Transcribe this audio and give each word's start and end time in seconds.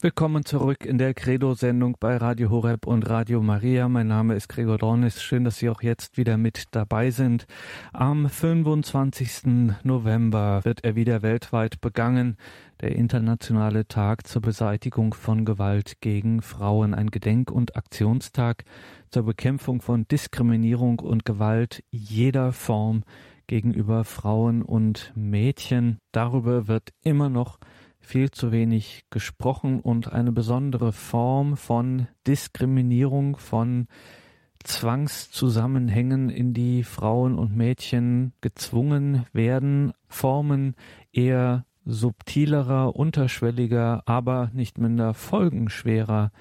Willkommen 0.00 0.44
zurück 0.44 0.84
in 0.84 0.96
der 0.96 1.12
Credo-Sendung 1.12 1.96
bei 1.98 2.16
Radio 2.16 2.50
Horeb 2.50 2.86
und 2.86 3.10
Radio 3.10 3.42
Maria. 3.42 3.88
Mein 3.88 4.06
Name 4.06 4.36
ist 4.36 4.46
Gregor 4.46 4.78
Dornis. 4.78 5.20
Schön, 5.20 5.42
dass 5.42 5.56
Sie 5.56 5.68
auch 5.68 5.82
jetzt 5.82 6.16
wieder 6.16 6.36
mit 6.36 6.66
dabei 6.70 7.10
sind. 7.10 7.48
Am 7.92 8.28
25. 8.28 9.74
November 9.82 10.60
wird 10.64 10.84
er 10.84 10.94
wieder 10.94 11.22
weltweit 11.22 11.80
begangen. 11.80 12.36
Der 12.80 12.94
internationale 12.94 13.88
Tag 13.88 14.28
zur 14.28 14.40
Beseitigung 14.40 15.14
von 15.14 15.44
Gewalt 15.44 16.00
gegen 16.00 16.42
Frauen. 16.42 16.94
Ein 16.94 17.10
Gedenk- 17.10 17.50
und 17.50 17.74
Aktionstag 17.74 18.62
zur 19.10 19.24
Bekämpfung 19.24 19.82
von 19.82 20.06
Diskriminierung 20.06 21.00
und 21.00 21.24
Gewalt 21.24 21.82
jeder 21.90 22.52
Form 22.52 23.02
gegenüber 23.48 24.04
Frauen 24.04 24.62
und 24.62 25.12
Mädchen. 25.16 25.98
Darüber 26.12 26.68
wird 26.68 26.90
immer 27.02 27.28
noch 27.30 27.58
viel 28.00 28.30
zu 28.30 28.52
wenig 28.52 29.04
gesprochen 29.10 29.80
und 29.80 30.12
eine 30.12 30.32
besondere 30.32 30.92
Form 30.92 31.56
von 31.56 32.08
Diskriminierung, 32.26 33.36
von 33.36 33.86
Zwangszusammenhängen, 34.64 36.30
in 36.30 36.52
die 36.52 36.82
Frauen 36.82 37.38
und 37.38 37.56
Mädchen 37.56 38.32
gezwungen 38.40 39.26
werden, 39.32 39.92
Formen 40.08 40.74
eher 41.12 41.64
subtilerer, 41.84 42.96
unterschwelliger, 42.96 44.02
aber 44.06 44.50
nicht 44.52 44.78
minder 44.78 45.14
folgenschwerer 45.14 46.32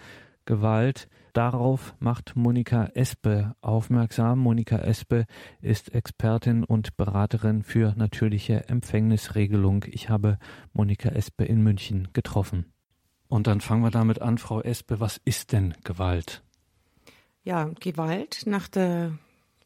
Gewalt, 0.46 1.08
Darauf 1.38 1.94
macht 2.00 2.36
Monika 2.36 2.90
Espe 2.96 3.54
aufmerksam. 3.62 4.40
Monika 4.40 4.78
Espe 4.78 5.28
ist 5.62 5.94
Expertin 5.94 6.64
und 6.64 6.98
Beraterin 6.98 7.62
für 7.62 7.94
natürliche 7.96 8.68
Empfängnisregelung. 8.70 9.86
Ich 9.92 10.10
habe 10.10 10.40
Monika 10.74 11.10
Espe 11.10 11.46
in 11.46 11.62
München 11.62 12.08
getroffen. 12.14 12.74
Und 13.28 13.46
dann 13.46 13.62
fangen 13.62 13.84
wir 13.84 13.92
damit 13.92 14.20
an, 14.20 14.40
Frau 14.40 14.64
Espe, 14.64 15.00
was 15.00 15.22
ist 15.26 15.52
denn 15.52 15.76
Gewalt? 15.84 16.42
Ja, 17.44 17.70
Gewalt 17.80 18.48
nach 18.48 18.68
der 18.68 19.12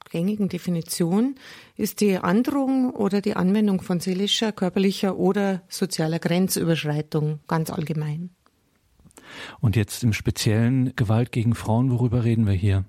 gängigen 0.10 0.50
Definition 0.50 1.36
ist 1.78 2.02
die 2.02 2.18
Androhung 2.18 2.90
oder 2.90 3.22
die 3.22 3.38
Anwendung 3.38 3.82
von 3.82 4.02
seelischer, 4.02 4.52
körperlicher 4.52 5.16
oder 5.16 5.62
sozialer 5.70 6.20
Grenzüberschreitung 6.20 7.40
ganz 7.48 7.70
allgemein. 7.70 8.36
Und 9.60 9.76
jetzt 9.76 10.04
im 10.04 10.14
Speziellen 10.14 10.94
Gewalt 10.96 11.32
gegen 11.32 11.56
Frauen, 11.56 11.92
worüber 11.92 12.24
reden 12.24 12.46
wir 12.46 12.54
hier? 12.54 12.86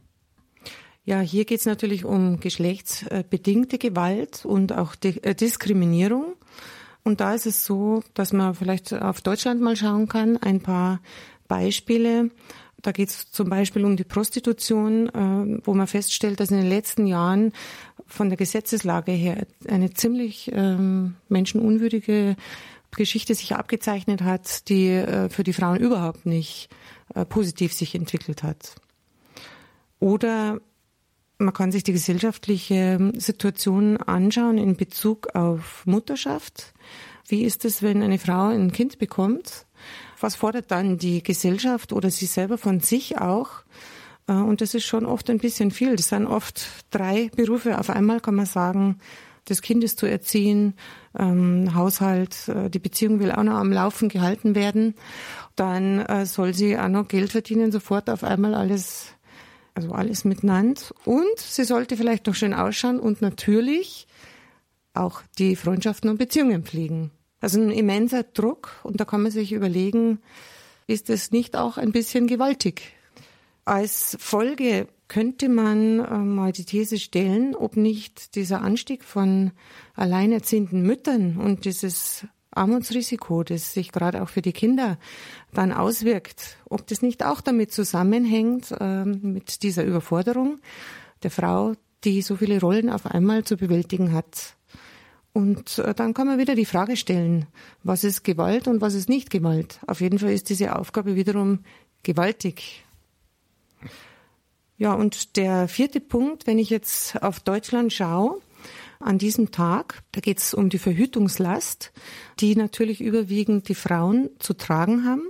Ja, 1.05 1.21
hier 1.21 1.45
geht 1.45 1.61
es 1.61 1.67
natürlich 1.67 2.05
um 2.05 2.39
geschlechtsbedingte 2.39 3.79
Gewalt 3.79 4.45
und 4.45 4.73
auch 4.73 4.95
äh, 5.03 5.35
Diskriminierung. 5.35 6.35
Und 7.03 7.21
da 7.21 7.35
ist 7.35 7.47
es 7.47 7.65
so, 7.65 8.05
dass 8.15 8.33
man 8.33 8.55
vielleicht 8.55 8.93
auf 8.93 9.21
Deutschland 9.21 9.61
mal 9.61 9.75
schauen 9.75 10.07
kann, 10.07 10.37
ein 10.37 10.61
paar 10.61 11.01
Beispiele. 11.49 12.31
Da 12.81 12.93
geht 12.93 13.09
es 13.09 13.31
zum 13.31 13.49
Beispiel 13.49 13.85
um 13.85 13.97
die 13.97 14.05
Prostitution, 14.05 15.09
äh, 15.09 15.61
wo 15.65 15.75
man 15.75 15.89
feststellt, 15.89 16.39
dass 16.39 16.51
in 16.51 16.59
den 16.59 16.69
letzten 16.69 17.07
Jahren 17.07 17.53
von 18.07 18.29
der 18.29 18.37
Gesetzeslage 18.37 19.13
her 19.13 19.47
eine 19.69 19.93
ziemlich 19.93 20.51
ähm, 20.55 21.15
menschenunwürdige 21.29 22.37
Geschichte 22.97 23.35
sich 23.35 23.55
abgezeichnet 23.55 24.23
hat, 24.23 24.69
die 24.69 24.89
äh, 24.89 25.29
für 25.29 25.45
die 25.45 25.53
Frauen 25.53 25.79
überhaupt 25.79 26.27
nicht 26.27 26.69
äh, 27.15 27.25
positiv 27.25 27.73
sich 27.73 27.95
entwickelt 27.95 28.43
hat. 28.43 28.77
Oder 29.99 30.61
man 31.39 31.55
kann 31.55 31.73
sich 31.73 31.83
die 31.83 31.93
gesellschaftliche 31.93 33.13
Situation 33.17 33.97
anschauen 33.97 34.59
in 34.59 34.77
Bezug 34.77 35.35
auf 35.35 35.85
Mutterschaft. 35.87 36.73
Wie 37.29 37.43
ist 37.43 37.65
es, 37.65 37.83
wenn 37.83 38.03
eine 38.03 38.19
Frau 38.19 38.49
ein 38.49 38.73
Kind 38.73 38.99
bekommt? 38.99 39.67
Was 40.21 40.37
fordert 40.37 40.71
dann 40.71 40.99
die 40.99 41.23
Gesellschaft 41.23 41.93
oder 41.93 42.11
sie 42.11 42.27
selber 42.27 42.59
von 42.59 42.81
sich 42.81 43.19
auch? 43.19 43.63
Äh, 44.29 44.35
und 44.35 44.61
das 44.61 44.75
ist 44.75 44.85
schon 44.85 45.07
oft 45.07 45.31
ein 45.31 45.39
bisschen 45.39 45.71
viel. 45.71 45.97
Das 45.97 46.09
sind 46.09 46.27
oft 46.27 46.65
drei 46.91 47.31
Berufe 47.35 47.79
auf 47.79 47.91
einmal, 47.91 48.21
kann 48.21 48.35
man 48.35 48.47
sagen, 48.47 48.99
des 49.49 49.63
Kindes 49.63 49.97
zu 49.97 50.07
erziehen, 50.07 50.75
ähm, 51.19 51.75
Haushalt, 51.75 52.49
äh, 52.49 52.71
die 52.71 52.79
Beziehung 52.79 53.21
will 53.21 53.33
auch 53.33 53.43
noch 53.43 53.57
am 53.57 53.73
Laufen 53.73 54.09
gehalten 54.09 54.55
werden, 54.55 54.95
dann 55.57 56.01
äh, 56.01 56.27
soll 56.27 56.55
sie 56.55 56.79
auch 56.79 56.89
noch 56.89 57.09
Geld 57.09 57.33
verdienen, 57.33 57.73
sofort 57.73 58.09
auf 58.09 58.25
einmal 58.25 58.55
alles, 58.55 59.09
also 59.75 59.93
alles 59.93 60.25
miteinander. 60.25 60.81
Und 61.05 61.39
sie 61.39 61.65
sollte 61.65 61.97
vielleicht 61.97 62.27
noch 62.27 62.35
schön 62.35 62.55
ausschauen 62.55 63.01
und 63.01 63.21
natürlich 63.21 64.07
auch 64.95 65.23
die 65.39 65.57
Freundschaften 65.57 66.11
und 66.11 66.19
Beziehungen 66.19 66.65
pflegen. 66.65 67.11
Also 67.41 67.61
ein 67.61 67.71
immenser 67.71 68.23
Druck 68.23 68.81
und 68.85 69.01
da 69.01 69.05
kann 69.05 69.23
man 69.23 69.33
sich 69.33 69.53
überlegen, 69.53 70.21
ist 70.87 71.11
es 71.11 71.33
nicht 71.33 71.57
auch 71.57 71.77
ein 71.77 71.93
bisschen 71.93 72.27
gewaltig? 72.27 72.93
Als 73.65 74.17
Folge 74.21 74.89
könnte 75.13 75.51
man 75.51 76.01
äh, 76.01 76.17
mal 76.17 76.53
die 76.53 76.65
These 76.65 76.99
stellen, 76.99 77.55
ob 77.55 77.77
nicht 77.77 78.35
dieser 78.35 78.63
Anstieg 78.63 79.05
von 79.05 79.51
alleinerziehenden 79.95 80.81
Müttern 80.81 81.37
und 81.37 81.67
dieses 81.67 82.27
Armutsrisiko, 82.51 83.43
das 83.43 83.75
sich 83.75 83.93
gerade 83.93 84.23
auch 84.23 84.31
für 84.31 84.41
die 84.41 84.55
Kinder 84.55 84.99
dann 85.53 85.71
auswirkt, 85.71 86.57
ob 86.65 86.87
das 86.87 87.03
nicht 87.03 87.27
auch 87.27 87.43
damit 87.43 87.73
zusammenhängt, 87.73 88.75
äh, 88.81 89.05
mit 89.05 89.63
dieser 89.63 89.85
Überforderung 89.85 90.61
der 91.23 91.31
Frau, 91.31 91.75
die 92.05 92.23
so 92.23 92.37
viele 92.37 92.59
Rollen 92.59 92.89
auf 92.89 93.05
einmal 93.05 93.45
zu 93.45 93.59
bewältigen 93.59 94.15
hat. 94.15 94.57
Und 95.35 95.79
äh, 95.79 95.93
dann 95.93 96.15
kann 96.15 96.27
man 96.27 96.39
wieder 96.39 96.55
die 96.55 96.65
Frage 96.65 96.97
stellen, 96.97 97.45
was 97.83 98.03
ist 98.03 98.23
Gewalt 98.25 98.67
und 98.67 98.81
was 98.81 98.95
ist 98.95 99.11
nicht 99.11 99.29
Gewalt? 99.29 99.79
Auf 99.87 100.01
jeden 100.01 100.19
Fall 100.19 100.33
ist 100.33 100.49
diese 100.49 100.75
Aufgabe 100.75 101.17
wiederum 101.17 101.59
gewaltig. 102.03 102.87
Ja, 104.83 104.95
und 104.95 105.37
der 105.37 105.69
vierte 105.69 106.01
Punkt, 106.01 106.49
wenn 106.49 106.59
ich 106.59 106.69
jetzt 106.69 107.23
auf 107.23 107.39
Deutschland 107.39 107.93
schaue, 107.93 108.41
an 108.99 109.17
diesem 109.17 109.53
Tag, 109.53 110.03
da 110.11 110.21
geht 110.21 110.39
es 110.39 110.55
um 110.55 110.71
die 110.71 110.79
Verhütungslast, 110.81 111.93
die 112.41 112.57
natürlich 112.57 113.01
überwiegend 113.01 113.69
die 113.69 113.77
Frauen 113.77 114.31
zu 114.41 114.55
tragen 114.55 115.05
haben. 115.05 115.23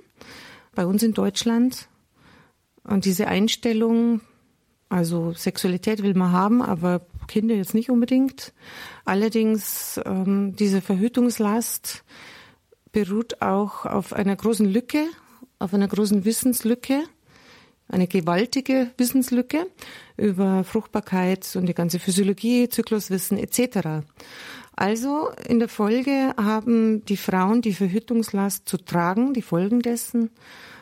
Bei 0.74 0.86
uns 0.86 1.02
in 1.02 1.12
Deutschland. 1.12 1.90
Und 2.82 3.04
diese 3.04 3.26
Einstellung, 3.26 4.22
also 4.88 5.34
Sexualität 5.34 6.02
will 6.02 6.14
man 6.14 6.32
haben, 6.32 6.62
aber 6.62 7.02
Kinder 7.28 7.54
jetzt 7.54 7.74
nicht 7.74 7.90
unbedingt. 7.90 8.54
Allerdings 9.04 10.00
ähm, 10.06 10.56
diese 10.56 10.80
Verhütungslast 10.80 12.04
beruht 12.90 13.42
auch 13.42 13.84
auf 13.84 14.14
einer 14.14 14.34
großen 14.34 14.64
Lücke, 14.64 15.04
auf 15.58 15.74
einer 15.74 15.88
großen 15.88 16.24
Wissenslücke 16.24 17.04
eine 17.88 18.06
gewaltige 18.06 18.90
Wissenslücke 18.96 19.66
über 20.16 20.64
Fruchtbarkeit 20.64 21.56
und 21.56 21.66
die 21.66 21.74
ganze 21.74 21.98
Physiologie, 21.98 22.68
Zykluswissen 22.68 23.38
etc. 23.38 24.04
Also 24.74 25.30
in 25.48 25.58
der 25.58 25.68
Folge 25.68 26.34
haben 26.36 27.04
die 27.04 27.16
Frauen 27.16 27.62
die 27.62 27.74
Verhütungslast 27.74 28.68
zu 28.68 28.78
tragen, 28.78 29.34
die 29.34 29.42
Folgen 29.42 29.80
dessen. 29.80 30.30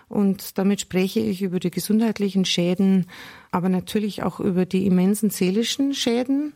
Und 0.09 0.59
damit 0.59 0.81
spreche 0.81 1.21
ich 1.21 1.43
über 1.43 1.61
die 1.61 1.71
gesundheitlichen 1.71 2.45
Schäden, 2.45 3.07
aber 3.53 3.69
natürlich 3.69 4.23
auch 4.23 4.41
über 4.41 4.67
die 4.67 4.87
immensen 4.87 5.31
seelischen 5.31 5.95
Schäden. 5.95 6.53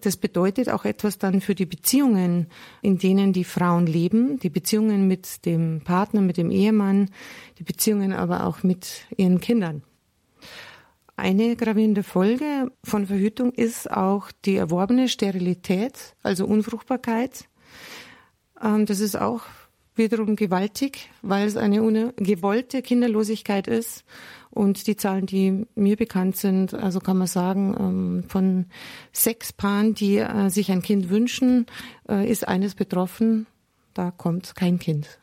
Das 0.00 0.16
bedeutet 0.16 0.68
auch 0.68 0.84
etwas 0.84 1.18
dann 1.18 1.40
für 1.40 1.54
die 1.54 1.66
Beziehungen, 1.66 2.46
in 2.82 2.98
denen 2.98 3.32
die 3.32 3.44
Frauen 3.44 3.86
leben, 3.86 4.38
die 4.38 4.50
Beziehungen 4.50 5.08
mit 5.08 5.44
dem 5.46 5.82
Partner, 5.82 6.20
mit 6.20 6.36
dem 6.36 6.50
Ehemann, 6.50 7.10
die 7.58 7.64
Beziehungen 7.64 8.12
aber 8.12 8.46
auch 8.46 8.62
mit 8.62 9.06
ihren 9.16 9.40
Kindern. 9.40 9.82
Eine 11.16 11.54
gravierende 11.54 12.02
Folge 12.02 12.72
von 12.82 13.06
Verhütung 13.06 13.52
ist 13.52 13.90
auch 13.90 14.32
die 14.46 14.56
erworbene 14.56 15.06
Sterilität, 15.08 16.14
also 16.22 16.46
Unfruchtbarkeit. 16.46 17.44
Ähm, 18.62 18.86
das 18.86 19.00
ist 19.00 19.16
auch 19.16 19.42
wiederum 19.96 20.34
gewaltig, 20.34 21.10
weil 21.20 21.46
es 21.46 21.58
eine 21.58 22.14
gewollte 22.16 22.80
Kinderlosigkeit 22.80 23.66
ist. 23.66 24.04
Und 24.50 24.86
die 24.86 24.96
Zahlen, 24.96 25.26
die 25.26 25.66
mir 25.76 25.96
bekannt 25.96 26.36
sind, 26.36 26.74
also 26.74 26.98
kann 26.98 27.16
man 27.16 27.28
sagen, 27.28 27.74
ähm, 27.78 28.24
von 28.28 28.66
sechs 29.12 29.52
Paaren, 29.52 29.94
die 29.94 30.18
äh, 30.18 30.48
sich 30.50 30.72
ein 30.72 30.82
Kind 30.82 31.08
wünschen, 31.08 31.66
äh, 32.08 32.28
ist 32.28 32.48
eines 32.48 32.74
betroffen, 32.74 33.46
da 33.94 34.10
kommt 34.10 34.56
kein 34.56 34.78
Kind 34.78 35.20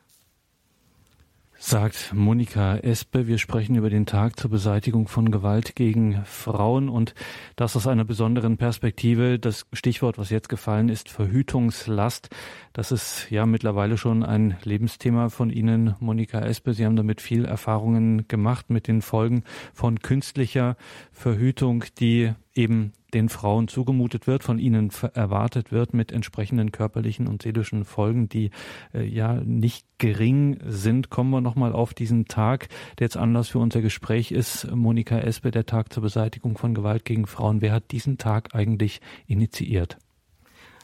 sagt 1.59 2.13
Monika 2.13 2.77
Espe. 2.77 3.27
Wir 3.27 3.37
sprechen 3.37 3.75
über 3.75 3.89
den 3.89 4.05
Tag 4.05 4.39
zur 4.39 4.51
Beseitigung 4.51 5.07
von 5.07 5.31
Gewalt 5.31 5.75
gegen 5.75 6.23
Frauen 6.25 6.89
und 6.89 7.15
das 7.55 7.75
aus 7.75 7.87
einer 7.87 8.05
besonderen 8.05 8.57
Perspektive. 8.57 9.39
Das 9.39 9.65
Stichwort, 9.73 10.17
was 10.17 10.29
jetzt 10.29 10.49
gefallen 10.49 10.89
ist, 10.89 11.09
Verhütungslast. 11.09 12.29
Das 12.73 12.91
ist 12.91 13.29
ja 13.31 13.45
mittlerweile 13.45 13.97
schon 13.97 14.23
ein 14.23 14.57
Lebensthema 14.63 15.29
von 15.29 15.49
Ihnen, 15.49 15.95
Monika 15.99 16.39
Espe. 16.39 16.73
Sie 16.73 16.85
haben 16.85 16.95
damit 16.95 17.21
viel 17.21 17.45
Erfahrungen 17.45 18.27
gemacht 18.27 18.69
mit 18.69 18.87
den 18.87 19.01
Folgen 19.01 19.43
von 19.73 19.99
künstlicher 19.99 20.77
Verhütung, 21.11 21.85
die 21.99 22.33
eben 22.53 22.93
den 23.13 23.29
Frauen 23.29 23.67
zugemutet 23.67 24.27
wird, 24.27 24.43
von 24.43 24.59
ihnen 24.59 24.91
erwartet 25.13 25.71
wird, 25.71 25.93
mit 25.93 26.11
entsprechenden 26.11 26.71
körperlichen 26.71 27.27
und 27.27 27.41
seelischen 27.41 27.85
Folgen, 27.85 28.29
die 28.29 28.51
äh, 28.93 29.03
ja 29.03 29.35
nicht 29.35 29.85
gering 29.97 30.59
sind. 30.67 31.09
Kommen 31.09 31.29
wir 31.31 31.41
nochmal 31.41 31.73
auf 31.73 31.93
diesen 31.93 32.25
Tag, 32.25 32.67
der 32.99 33.05
jetzt 33.05 33.17
Anlass 33.17 33.49
für 33.49 33.59
unser 33.59 33.81
Gespräch 33.81 34.31
ist. 34.31 34.69
Monika 34.71 35.17
Espe, 35.19 35.51
der 35.51 35.65
Tag 35.65 35.93
zur 35.93 36.03
Beseitigung 36.03 36.57
von 36.57 36.73
Gewalt 36.73 37.05
gegen 37.05 37.27
Frauen. 37.27 37.61
Wer 37.61 37.73
hat 37.73 37.91
diesen 37.91 38.17
Tag 38.17 38.53
eigentlich 38.53 39.01
initiiert? 39.27 39.97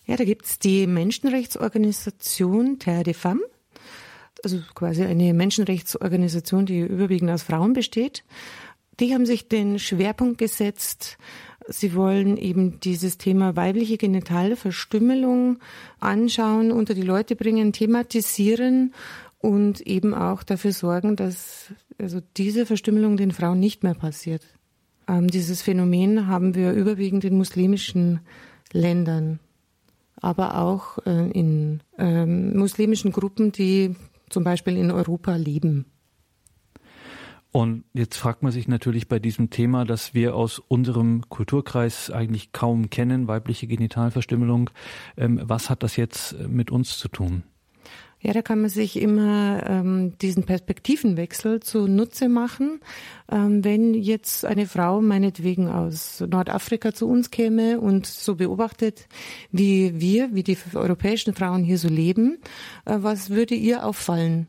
Ja, 0.06 0.18
da 0.18 0.26
gibt's 0.26 0.60
die 0.60 0.88
Menschenrechtsorganisation 0.88 2.80
Terre 2.80 3.04
des 3.04 3.18
Femmes 3.18 3.44
also 4.44 4.60
quasi 4.76 5.04
eine 5.04 5.34
Menschenrechtsorganisation, 5.34 6.66
die 6.66 6.80
überwiegend 6.80 7.32
aus 7.32 7.44
Frauen 7.44 7.74
besteht. 7.74 8.24
Die 9.00 9.14
haben 9.14 9.26
sich 9.26 9.48
den 9.48 9.80
Schwerpunkt 9.80 10.38
gesetzt, 10.38 11.18
sie 11.68 11.96
wollen 11.96 12.38
eben 12.38 12.80
dieses 12.80 13.18
Thema 13.18 13.56
weibliche 13.56 13.98
Genitalverstümmelung 13.98 15.60
anschauen, 16.00 16.72
unter 16.72 16.94
die 16.94 17.02
Leute 17.02 17.36
bringen, 17.36 17.74
thematisieren 17.74 18.94
und 19.40 19.82
eben 19.82 20.14
auch 20.14 20.44
dafür 20.44 20.72
sorgen, 20.72 21.16
dass 21.16 21.72
also 21.98 22.20
diese 22.38 22.66
Verstümmelung 22.66 23.18
den 23.18 23.32
Frauen 23.32 23.60
nicht 23.60 23.84
mehr 23.84 23.94
passiert. 23.94 24.46
Ähm, 25.08 25.28
dieses 25.28 25.62
Phänomen 25.62 26.28
haben 26.28 26.56
wir 26.56 26.72
überwiegend 26.74 27.26
in 27.26 27.38
muslimischen 27.38 28.22
Ländern, 28.72 29.40
aber 30.16 30.58
auch 30.60 30.98
äh, 31.06 31.30
in 31.32 31.82
ähm, 31.98 32.58
muslimischen 32.58 33.12
Gruppen, 33.12 33.52
die 33.52 33.96
zum 34.30 34.44
Beispiel 34.44 34.78
in 34.78 34.92
Europa 34.92 35.36
leben. 35.36 35.86
Und 37.54 37.84
jetzt 37.94 38.18
fragt 38.18 38.42
man 38.42 38.52
sich 38.52 38.68
natürlich 38.68 39.08
bei 39.08 39.20
diesem 39.20 39.52
Thema, 39.52 39.86
das 39.86 40.16
wir 40.16 40.36
aus 40.36 40.58
unserem 40.58 41.30
Kulturkreis 41.30 42.10
eigentlich 42.10 42.52
kaum 42.52 42.90
kennen, 42.90 43.28
weibliche 43.28 43.68
Genitalverstümmelung, 43.68 44.72
ähm, 45.18 45.40
was 45.44 45.70
hat 45.70 45.84
das 45.84 45.96
jetzt 45.96 46.36
mit 46.48 46.72
uns 46.72 46.98
zu 46.98 47.10
tun? 47.10 47.44
Ja, 48.22 48.34
da 48.34 48.42
kann 48.42 48.62
man 48.62 48.72
sich 48.72 49.00
immer 49.00 49.62
ähm, 49.68 50.18
diesen 50.20 50.46
Perspektivenwechsel 50.46 51.60
zunutze 51.60 52.28
machen. 52.28 52.80
Ähm, 53.32 53.64
wenn 53.64 53.94
jetzt 53.94 54.46
eine 54.46 54.66
Frau 54.66 55.02
meinetwegen 55.02 55.68
aus 55.68 56.22
Nordafrika 56.22 56.94
zu 56.94 57.08
uns 57.08 57.30
käme 57.30 57.80
und 57.80 58.08
so 58.08 58.36
beobachtet, 58.36 59.08
wie 59.52 60.00
wir, 60.00 60.34
wie 60.34 60.44
die 60.44 60.58
europäischen 60.74 61.36
Frauen 61.36 61.64
hier 61.64 61.78
so 61.78 61.90
leben, 61.90 62.40
äh, 62.86 62.96
was 62.98 63.30
würde 63.30 63.54
ihr 63.54 63.86
auffallen? 63.86 64.48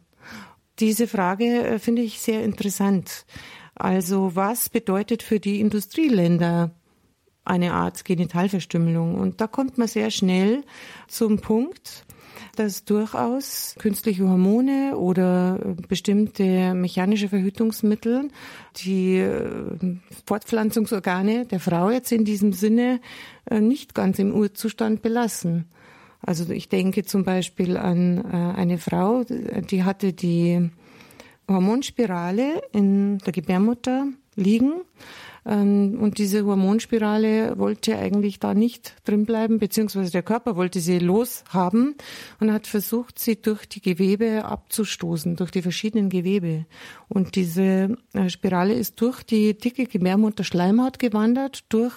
Diese 0.80 1.06
Frage 1.06 1.64
äh, 1.64 1.78
finde 1.78 2.02
ich 2.02 2.20
sehr 2.20 2.42
interessant. 2.42 3.26
Also 3.74 4.34
was 4.34 4.68
bedeutet 4.68 5.22
für 5.22 5.40
die 5.40 5.60
Industrieländer 5.60 6.72
eine 7.44 7.74
Art 7.74 8.04
Genitalverstümmelung? 8.04 9.14
Und 9.14 9.40
da 9.40 9.46
kommt 9.46 9.78
man 9.78 9.88
sehr 9.88 10.10
schnell 10.10 10.64
zum 11.08 11.38
Punkt, 11.38 12.04
dass 12.56 12.84
durchaus 12.84 13.74
künstliche 13.78 14.28
Hormone 14.28 14.96
oder 14.96 15.60
äh, 15.64 15.74
bestimmte 15.88 16.74
mechanische 16.74 17.28
Verhütungsmittel 17.28 18.28
die 18.76 19.18
äh, 19.18 19.98
Fortpflanzungsorgane 20.26 21.46
der 21.46 21.60
Frau 21.60 21.90
jetzt 21.90 22.10
in 22.10 22.24
diesem 22.24 22.52
Sinne 22.52 23.00
nicht 23.50 23.94
ganz 23.94 24.18
im 24.18 24.32
Urzustand 24.34 25.02
belassen. 25.02 25.66
Also 26.26 26.50
ich 26.52 26.68
denke 26.68 27.04
zum 27.04 27.24
Beispiel 27.24 27.76
an 27.76 28.18
äh, 28.18 28.58
eine 28.58 28.78
Frau, 28.78 29.24
die 29.24 29.84
hatte 29.84 30.12
die 30.12 30.70
Hormonspirale 31.48 32.62
in 32.72 33.18
der 33.18 33.32
Gebärmutter 33.32 34.06
liegen. 34.34 34.72
Ähm, 35.46 35.98
und 36.00 36.16
diese 36.18 36.46
Hormonspirale 36.46 37.58
wollte 37.58 37.98
eigentlich 37.98 38.40
da 38.40 38.54
nicht 38.54 38.96
drin 39.04 39.26
bleiben, 39.26 39.58
beziehungsweise 39.58 40.10
der 40.10 40.22
Körper 40.22 40.56
wollte 40.56 40.80
sie 40.80 40.98
loshaben 40.98 41.96
und 42.40 42.50
hat 42.50 42.66
versucht, 42.66 43.18
sie 43.18 43.40
durch 43.40 43.66
die 43.66 43.82
Gewebe 43.82 44.46
abzustoßen, 44.46 45.36
durch 45.36 45.50
die 45.50 45.62
verschiedenen 45.62 46.08
Gewebe. 46.08 46.64
Und 47.08 47.36
diese 47.36 47.98
äh, 48.14 48.30
Spirale 48.30 48.72
ist 48.72 49.00
durch 49.00 49.22
die 49.22 49.56
dicke 49.56 49.84
Gebärmutter 49.84 50.44
Schleimhaut 50.44 50.98
gewandert, 50.98 51.64
durch 51.68 51.94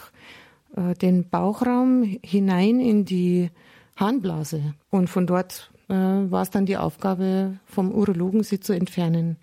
äh, 0.76 0.94
den 0.96 1.30
Bauchraum 1.30 2.04
hinein 2.22 2.82
in 2.82 3.06
die 3.06 3.50
Harnblase. 3.98 4.74
Und 4.90 5.10
von 5.10 5.28
dort 5.28 5.72
äh, 5.90 5.94
war 5.94 6.42
es 6.44 6.50
dann 6.50 6.66
die 6.66 6.78
Aufgabe 6.78 7.60
vom 7.66 7.92
Urologen, 7.92 8.44
sie 8.44 8.60
zu 8.60 8.74
entfernen. 8.74 9.38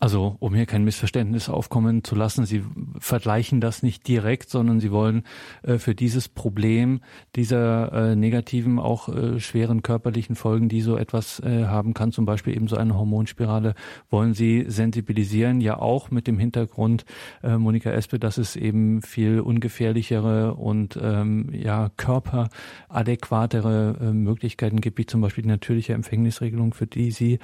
Also, 0.00 0.36
um 0.40 0.54
hier 0.54 0.66
kein 0.66 0.84
Missverständnis 0.84 1.48
aufkommen 1.48 2.04
zu 2.04 2.14
lassen, 2.14 2.44
Sie 2.44 2.62
vergleichen 2.98 3.62
das 3.62 3.82
nicht 3.82 4.06
direkt, 4.06 4.50
sondern 4.50 4.78
Sie 4.80 4.90
wollen 4.90 5.22
äh, 5.62 5.78
für 5.78 5.94
dieses 5.94 6.28
Problem 6.28 7.00
dieser 7.36 7.90
äh, 7.92 8.16
negativen, 8.16 8.78
auch 8.78 9.08
äh, 9.08 9.40
schweren 9.40 9.80
körperlichen 9.82 10.36
Folgen, 10.36 10.68
die 10.68 10.82
so 10.82 10.98
etwas 10.98 11.40
äh, 11.40 11.64
haben 11.66 11.94
kann, 11.94 12.12
zum 12.12 12.26
Beispiel 12.26 12.54
eben 12.54 12.68
so 12.68 12.76
eine 12.76 12.98
Hormonspirale, 12.98 13.74
wollen 14.10 14.34
Sie 14.34 14.66
sensibilisieren, 14.68 15.62
ja 15.62 15.78
auch 15.78 16.10
mit 16.10 16.26
dem 16.26 16.38
Hintergrund, 16.38 17.06
äh, 17.42 17.56
Monika 17.56 17.90
Espe, 17.90 18.18
dass 18.18 18.36
es 18.36 18.56
eben 18.56 19.00
viel 19.00 19.40
ungefährlichere 19.40 20.52
und 20.54 20.98
ähm, 21.00 21.48
ja 21.52 21.90
körperadäquatere 21.96 23.96
äh, 24.00 24.12
Möglichkeiten 24.12 24.82
gibt, 24.82 24.98
wie 24.98 25.06
zum 25.06 25.20
Beispiel 25.20 25.42
die 25.42 25.48
natürliche 25.48 25.94
Empfängnisregelung, 25.94 26.74
für 26.74 26.86
die 26.86 27.10
Sie 27.10 27.38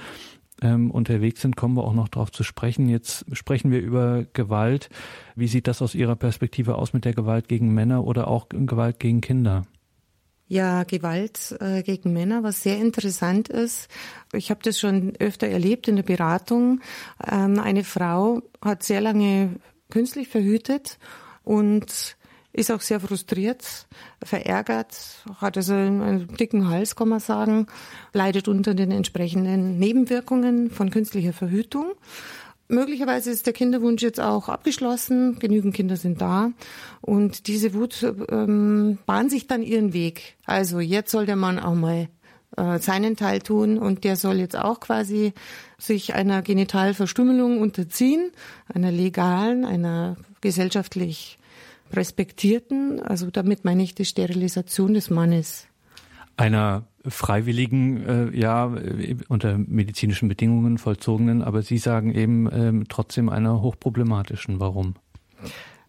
ähm, 0.62 0.90
unterwegs 0.90 1.42
sind, 1.42 1.56
kommen 1.56 1.76
wir 1.76 1.84
auch 1.84 1.94
noch 1.94 2.08
darauf 2.08 2.30
zu 2.30 2.42
sprechen. 2.42 2.88
Jetzt 2.88 3.24
sprechen 3.32 3.70
wir 3.70 3.80
über 3.80 4.24
Gewalt. 4.32 4.88
Wie 5.36 5.48
sieht 5.48 5.66
das 5.66 5.82
aus 5.82 5.94
Ihrer 5.94 6.16
Perspektive 6.16 6.76
aus 6.76 6.92
mit 6.92 7.04
der 7.04 7.14
Gewalt 7.14 7.48
gegen 7.48 7.72
Männer 7.74 8.04
oder 8.04 8.28
auch 8.28 8.48
Gewalt 8.48 8.98
gegen 8.98 9.20
Kinder? 9.20 9.64
Ja, 10.48 10.82
Gewalt 10.82 11.56
äh, 11.60 11.84
gegen 11.84 12.12
Männer, 12.12 12.42
was 12.42 12.64
sehr 12.64 12.76
interessant 12.78 13.48
ist. 13.48 13.88
Ich 14.32 14.50
habe 14.50 14.60
das 14.64 14.80
schon 14.80 15.14
öfter 15.20 15.46
erlebt 15.46 15.86
in 15.86 15.94
der 15.94 16.02
Beratung. 16.02 16.80
Ähm, 17.30 17.60
eine 17.60 17.84
Frau 17.84 18.42
hat 18.60 18.82
sehr 18.82 19.00
lange 19.00 19.60
künstlich 19.90 20.26
verhütet 20.26 20.98
und 21.44 22.16
ist 22.60 22.70
auch 22.70 22.82
sehr 22.82 23.00
frustriert, 23.00 23.64
verärgert, 24.22 24.94
hat 25.38 25.56
also 25.56 25.72
einen 25.72 26.28
dicken 26.36 26.68
Hals, 26.68 26.94
kann 26.94 27.08
man 27.08 27.20
sagen, 27.20 27.66
leidet 28.12 28.48
unter 28.48 28.74
den 28.74 28.90
entsprechenden 28.90 29.78
Nebenwirkungen 29.78 30.70
von 30.70 30.90
künstlicher 30.90 31.32
Verhütung. 31.32 31.92
Möglicherweise 32.68 33.30
ist 33.30 33.46
der 33.46 33.52
Kinderwunsch 33.52 34.02
jetzt 34.02 34.20
auch 34.20 34.48
abgeschlossen, 34.48 35.38
genügend 35.40 35.74
Kinder 35.74 35.96
sind 35.96 36.20
da 36.20 36.52
und 37.00 37.48
diese 37.48 37.74
Wut 37.74 38.00
ähm, 38.30 38.98
bahnt 39.06 39.30
sich 39.30 39.48
dann 39.48 39.62
ihren 39.62 39.92
Weg. 39.92 40.36
Also 40.44 40.78
jetzt 40.78 41.10
soll 41.10 41.26
der 41.26 41.36
Mann 41.36 41.58
auch 41.58 41.74
mal 41.74 42.08
äh, 42.56 42.78
seinen 42.78 43.16
Teil 43.16 43.40
tun 43.40 43.78
und 43.78 44.04
der 44.04 44.16
soll 44.16 44.36
jetzt 44.36 44.56
auch 44.56 44.78
quasi 44.78 45.32
sich 45.78 46.14
einer 46.14 46.42
Genitalverstümmelung 46.42 47.58
unterziehen, 47.58 48.30
einer 48.72 48.92
legalen, 48.92 49.64
einer 49.64 50.16
gesellschaftlich 50.40 51.39
respektierten, 51.96 53.00
also 53.00 53.30
damit 53.30 53.64
meine 53.64 53.82
ich 53.82 53.94
die 53.94 54.04
Sterilisation 54.04 54.94
des 54.94 55.10
Mannes. 55.10 55.66
Einer 56.36 56.86
freiwilligen, 57.06 58.06
äh, 58.06 58.38
ja, 58.38 58.72
unter 59.28 59.58
medizinischen 59.58 60.28
Bedingungen 60.28 60.78
vollzogenen, 60.78 61.42
aber 61.42 61.62
Sie 61.62 61.78
sagen 61.78 62.14
eben 62.14 62.48
ähm, 62.52 62.84
trotzdem 62.88 63.28
einer 63.28 63.62
hochproblematischen. 63.62 64.60
Warum? 64.60 64.94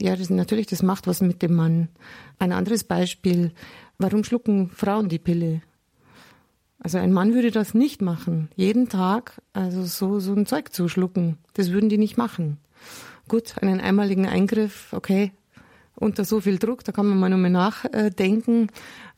Ja, 0.02 0.16
das 0.16 0.30
natürlich, 0.30 0.68
das 0.68 0.82
macht 0.82 1.08
was 1.08 1.22
mit 1.22 1.42
dem 1.42 1.54
Mann. 1.54 1.90
Ein 2.40 2.54
anderes 2.54 2.84
Beispiel, 2.84 3.52
warum 3.98 4.24
schlucken 4.24 4.70
Frauen 4.70 5.10
die 5.10 5.20
Pille? 5.20 5.62
Also 6.80 6.98
ein 6.98 7.14
Mann 7.14 7.36
würde 7.36 7.52
das 7.52 7.76
nicht 7.76 8.02
machen. 8.02 8.50
Jeden 8.56 8.90
Tag, 8.90 9.42
also 9.54 9.84
so, 9.84 10.20
so 10.20 10.34
ein 10.34 10.48
Zeug 10.48 10.74
zu 10.74 10.88
schlucken. 10.88 11.38
Das 11.54 11.72
würden 11.72 11.90
die 11.90 12.00
nicht 12.00 12.18
machen. 12.18 12.58
Gut, 13.28 13.56
einen 13.62 13.80
einmaligen 13.80 14.26
Eingriff, 14.26 14.92
okay, 14.92 15.32
unter 16.02 16.26
so 16.26 16.42
viel 16.42 16.58
Druck, 16.58 16.84
da 16.84 16.92
kann 16.92 17.08
man 17.08 17.20
mal 17.20 17.30
nochmal 17.30 17.52
nachdenken. 17.52 18.68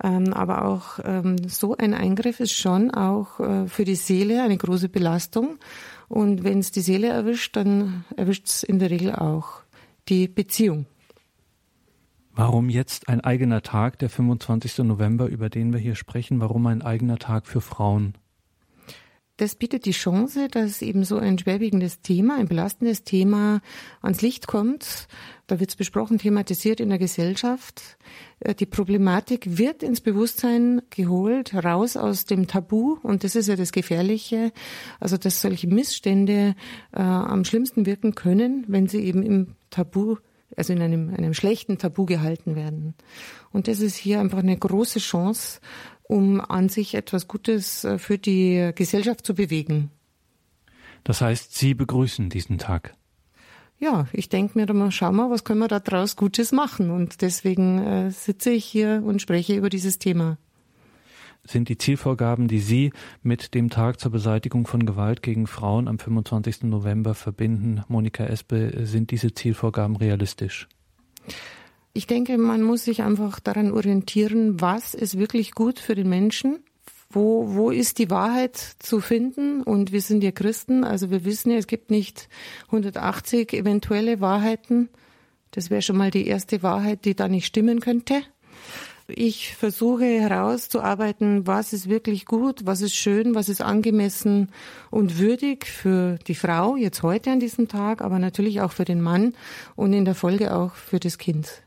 Ähm, 0.04 0.34
aber 0.34 0.66
auch 0.66 1.00
ähm, 1.04 1.38
so 1.48 1.76
ein 1.78 1.94
Eingriff 1.94 2.40
ist 2.40 2.54
schon 2.54 2.92
auch 2.92 3.40
äh, 3.40 3.68
für 3.68 3.86
die 3.86 3.96
Seele 3.96 4.44
eine 4.44 4.58
große 4.58 4.90
Belastung. 4.90 5.58
Und 6.10 6.44
wenn 6.44 6.60
es 6.60 6.72
die 6.72 6.82
Seele 6.82 7.08
erwischt, 7.08 7.56
dann 7.56 8.06
erwischt 8.16 8.48
es 8.48 8.64
in 8.64 8.80
der 8.80 8.90
Regel 8.90 9.16
auch 9.16 9.62
die 10.10 10.28
Beziehung. 10.28 10.86
Warum 12.36 12.70
jetzt 12.70 13.10
ein 13.10 13.22
eigener 13.22 13.62
Tag, 13.62 14.00
der 14.00 14.10
25. 14.10 14.80
November, 14.80 15.28
über 15.28 15.50
den 15.50 15.72
wir 15.72 15.80
hier 15.80 15.96
sprechen? 15.96 16.40
Warum 16.40 16.66
ein 16.66 16.82
eigener 16.82 17.20
Tag 17.20 17.46
für 17.46 17.62
Frauen? 17.62 18.16
Das 19.38 19.56
bietet 19.56 19.86
die 19.86 19.92
Chance, 19.92 20.48
dass 20.48 20.84
eben 20.84 21.04
so 21.04 21.18
ein 21.18 21.40
schwerwiegendes 21.40 22.02
Thema, 22.02 22.38
ein 22.38 22.48
belastendes 22.48 23.04
Thema 23.04 23.62
ans 24.04 24.22
Licht 24.22 24.46
kommt. 24.46 25.08
Da 25.48 25.60
wird 25.60 25.72
es 25.72 25.76
besprochen, 25.76 26.20
thematisiert 26.20 26.80
in 26.80 26.90
der 26.90 27.00
Gesellschaft. 27.00 27.98
Äh, 28.42 28.54
die 28.54 28.68
Problematik 28.68 29.58
wird 29.58 29.82
ins 29.82 30.02
Bewusstsein 30.02 30.84
geholt, 30.92 31.56
raus 31.56 31.98
aus 31.98 32.26
dem 32.26 32.46
Tabu. 32.46 32.98
Und 33.02 33.24
das 33.24 33.36
ist 33.36 33.48
ja 33.48 33.56
das 33.56 33.72
Gefährliche. 33.72 34.52
Also, 35.00 35.18
dass 35.18 35.42
solche 35.42 35.68
Missstände 35.68 36.56
äh, 36.92 37.02
am 37.02 37.44
schlimmsten 37.44 37.88
wirken 37.88 38.14
können, 38.14 38.66
wenn 38.68 38.88
sie 38.88 39.04
eben 39.04 39.24
im 39.24 39.56
Tabu 39.72 40.18
also 40.56 40.72
in 40.72 40.84
einem, 40.84 41.12
einem 41.12 41.34
schlechten 41.34 41.80
Tabu 41.80 42.06
gehalten 42.06 42.56
werden. 42.56 42.94
Und 43.52 43.68
das 43.68 43.80
ist 43.80 43.96
hier 43.96 44.20
einfach 44.20 44.38
eine 44.38 44.56
große 44.56 45.00
Chance, 45.00 45.60
um 46.14 46.40
an 46.42 46.70
sich 46.70 46.94
etwas 46.94 47.28
Gutes 47.28 47.84
äh, 47.84 47.98
für 47.98 48.20
die 48.20 48.72
Gesellschaft 48.76 49.26
zu 49.26 49.34
bewegen. 49.34 49.90
Das 51.04 51.22
heißt, 51.22 51.56
Sie 51.56 51.74
begrüßen 51.74 52.30
diesen 52.30 52.60
Tag. 52.60 52.94
Ja, 53.80 54.08
ich 54.14 54.30
denke 54.30 54.58
mir 54.58 54.72
mal, 54.74 54.92
schau 54.92 55.12
mal, 55.12 55.30
was 55.32 55.44
können 55.44 55.60
wir 55.60 55.68
da 55.68 55.80
draus 55.80 56.16
Gutes 56.16 56.52
machen? 56.52 56.92
Und 56.92 57.22
deswegen 57.22 57.80
äh, 57.80 58.12
sitze 58.12 58.52
ich 58.52 58.64
hier 58.64 59.02
und 59.04 59.22
spreche 59.22 59.56
über 59.56 59.70
dieses 59.70 59.98
Thema. 59.98 60.38
Sind 61.46 61.68
die 61.68 61.78
Zielvorgaben, 61.78 62.48
die 62.48 62.60
Sie 62.60 62.94
mit 63.24 63.54
dem 63.54 63.70
Tag 63.70 64.00
zur 64.00 64.12
Beseitigung 64.12 64.66
von 64.68 64.86
Gewalt 64.86 65.24
gegen 65.24 65.48
Frauen 65.48 65.90
am 65.90 66.00
25. 66.00 66.64
November 66.64 67.16
verbinden, 67.16 67.82
Monika 67.90 68.24
Espe, 68.24 68.86
sind 68.86 69.12
diese 69.12 69.34
Zielvorgaben 69.34 69.98
realistisch? 69.98 70.70
Ich 71.96 72.08
denke, 72.08 72.40
man 72.40 72.64
muss 72.64 72.86
sich 72.86 73.04
einfach 73.04 73.40
daran 73.40 73.72
orientieren, 73.72 74.60
was 74.60 74.96
ist 74.96 75.20
wirklich 75.20 75.52
gut 75.52 75.78
für 75.78 75.94
den 75.94 76.10
Menschen. 76.10 76.64
Wo, 77.12 77.54
wo 77.54 77.70
ist 77.70 78.00
die 78.00 78.10
Wahrheit 78.10 78.58
zu 78.80 79.00
finden? 79.00 79.62
Und 79.62 79.92
wir 79.92 80.02
sind 80.02 80.24
ja 80.24 80.32
Christen, 80.32 80.84
also 80.84 81.12
wir 81.12 81.24
wissen 81.24 81.52
ja, 81.52 81.58
es 81.58 81.68
gibt 81.68 81.92
nicht 81.92 82.30
180 82.68 83.54
eventuelle 83.54 84.20
Wahrheiten. 84.20 84.90
Das 85.52 85.70
wäre 85.70 85.84
schon 85.84 85.98
mal 85.98 86.10
die 86.10 86.26
erste 86.26 86.64
Wahrheit, 86.64 87.06
die 87.06 87.16
da 87.16 87.28
nicht 87.28 87.46
stimmen 87.46 87.80
könnte. 87.80 88.24
Ich 89.08 89.56
versuche 89.56 90.06
herauszuarbeiten, 90.06 91.46
was 91.46 91.74
ist 91.74 91.90
wirklich 91.90 92.26
gut, 92.26 92.66
was 92.66 92.82
ist 92.82 92.96
schön, 92.96 93.36
was 93.36 93.50
ist 93.50 93.62
angemessen 93.62 94.50
und 94.90 95.20
würdig 95.20 95.66
für 95.66 96.18
die 96.26 96.36
Frau 96.36 96.76
jetzt 96.76 97.04
heute 97.04 97.30
an 97.30 97.40
diesem 97.40 97.68
Tag, 97.68 98.02
aber 98.02 98.18
natürlich 98.18 98.62
auch 98.62 98.72
für 98.72 98.86
den 98.86 99.02
Mann 99.02 99.36
und 99.76 99.94
in 99.94 100.06
der 100.06 100.16
Folge 100.16 100.56
auch 100.56 100.74
für 100.74 101.00
das 101.00 101.20
Kind. 101.20 101.63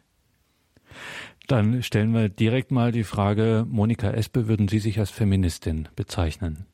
Dann 1.47 1.83
stellen 1.83 2.13
wir 2.13 2.29
direkt 2.29 2.73
mal 2.73 2.91
die 2.91 3.05
Frage, 3.05 3.67
Monika 3.69 4.11
Espe, 4.11 4.49
würden 4.49 4.67
Sie 4.67 4.81
sich 4.81 4.99
als 4.99 5.11
Feministin 5.11 5.89
bezeichnen? 5.95 6.67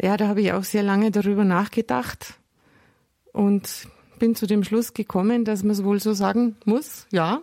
Ja, 0.00 0.16
da 0.16 0.28
habe 0.28 0.42
ich 0.42 0.52
auch 0.52 0.64
sehr 0.64 0.82
lange 0.82 1.10
darüber 1.10 1.44
nachgedacht 1.44 2.34
und 3.32 3.88
bin 4.18 4.34
zu 4.34 4.46
dem 4.46 4.62
Schluss 4.62 4.94
gekommen, 4.94 5.44
dass 5.44 5.62
man 5.62 5.72
es 5.72 5.84
wohl 5.84 6.00
so 6.00 6.12
sagen 6.12 6.56
muss, 6.64 7.06
ja. 7.10 7.40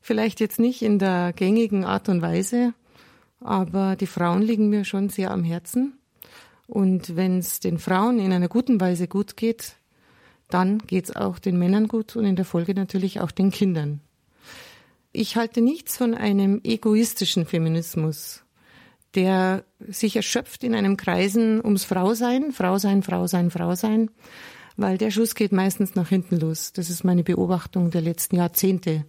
Vielleicht 0.00 0.40
jetzt 0.40 0.58
nicht 0.58 0.82
in 0.82 0.98
der 0.98 1.32
gängigen 1.32 1.84
Art 1.84 2.08
und 2.08 2.22
Weise, 2.22 2.74
aber 3.40 3.96
die 3.96 4.06
Frauen 4.06 4.42
liegen 4.42 4.68
mir 4.68 4.84
schon 4.84 5.08
sehr 5.08 5.30
am 5.30 5.44
Herzen. 5.44 5.98
Und 6.66 7.16
wenn 7.16 7.38
es 7.38 7.60
den 7.60 7.78
Frauen 7.78 8.18
in 8.18 8.32
einer 8.32 8.48
guten 8.48 8.80
Weise 8.80 9.08
gut 9.08 9.36
geht, 9.36 9.76
dann 10.48 10.78
geht 10.78 11.04
es 11.06 11.16
auch 11.16 11.38
den 11.38 11.58
Männern 11.58 11.88
gut 11.88 12.16
und 12.16 12.24
in 12.24 12.36
der 12.36 12.44
Folge 12.44 12.74
natürlich 12.74 13.20
auch 13.20 13.30
den 13.30 13.50
Kindern. 13.50 14.00
Ich 15.12 15.36
halte 15.36 15.60
nichts 15.60 15.96
von 15.96 16.14
einem 16.14 16.60
egoistischen 16.64 17.44
Feminismus, 17.44 18.44
der 19.14 19.64
sich 19.80 20.16
erschöpft 20.16 20.64
in 20.64 20.74
einem 20.74 20.96
Kreisen 20.96 21.62
ums 21.62 21.84
Frausein, 21.84 22.52
Frausein, 22.52 23.02
Frausein, 23.02 23.50
Frausein, 23.50 24.10
weil 24.76 24.96
der 24.96 25.10
Schuss 25.10 25.34
geht 25.34 25.52
meistens 25.52 25.94
nach 25.94 26.08
hinten 26.08 26.38
los. 26.38 26.72
Das 26.72 26.88
ist 26.88 27.04
meine 27.04 27.24
Beobachtung 27.24 27.90
der 27.90 28.00
letzten 28.00 28.36
Jahrzehnte. 28.36 29.04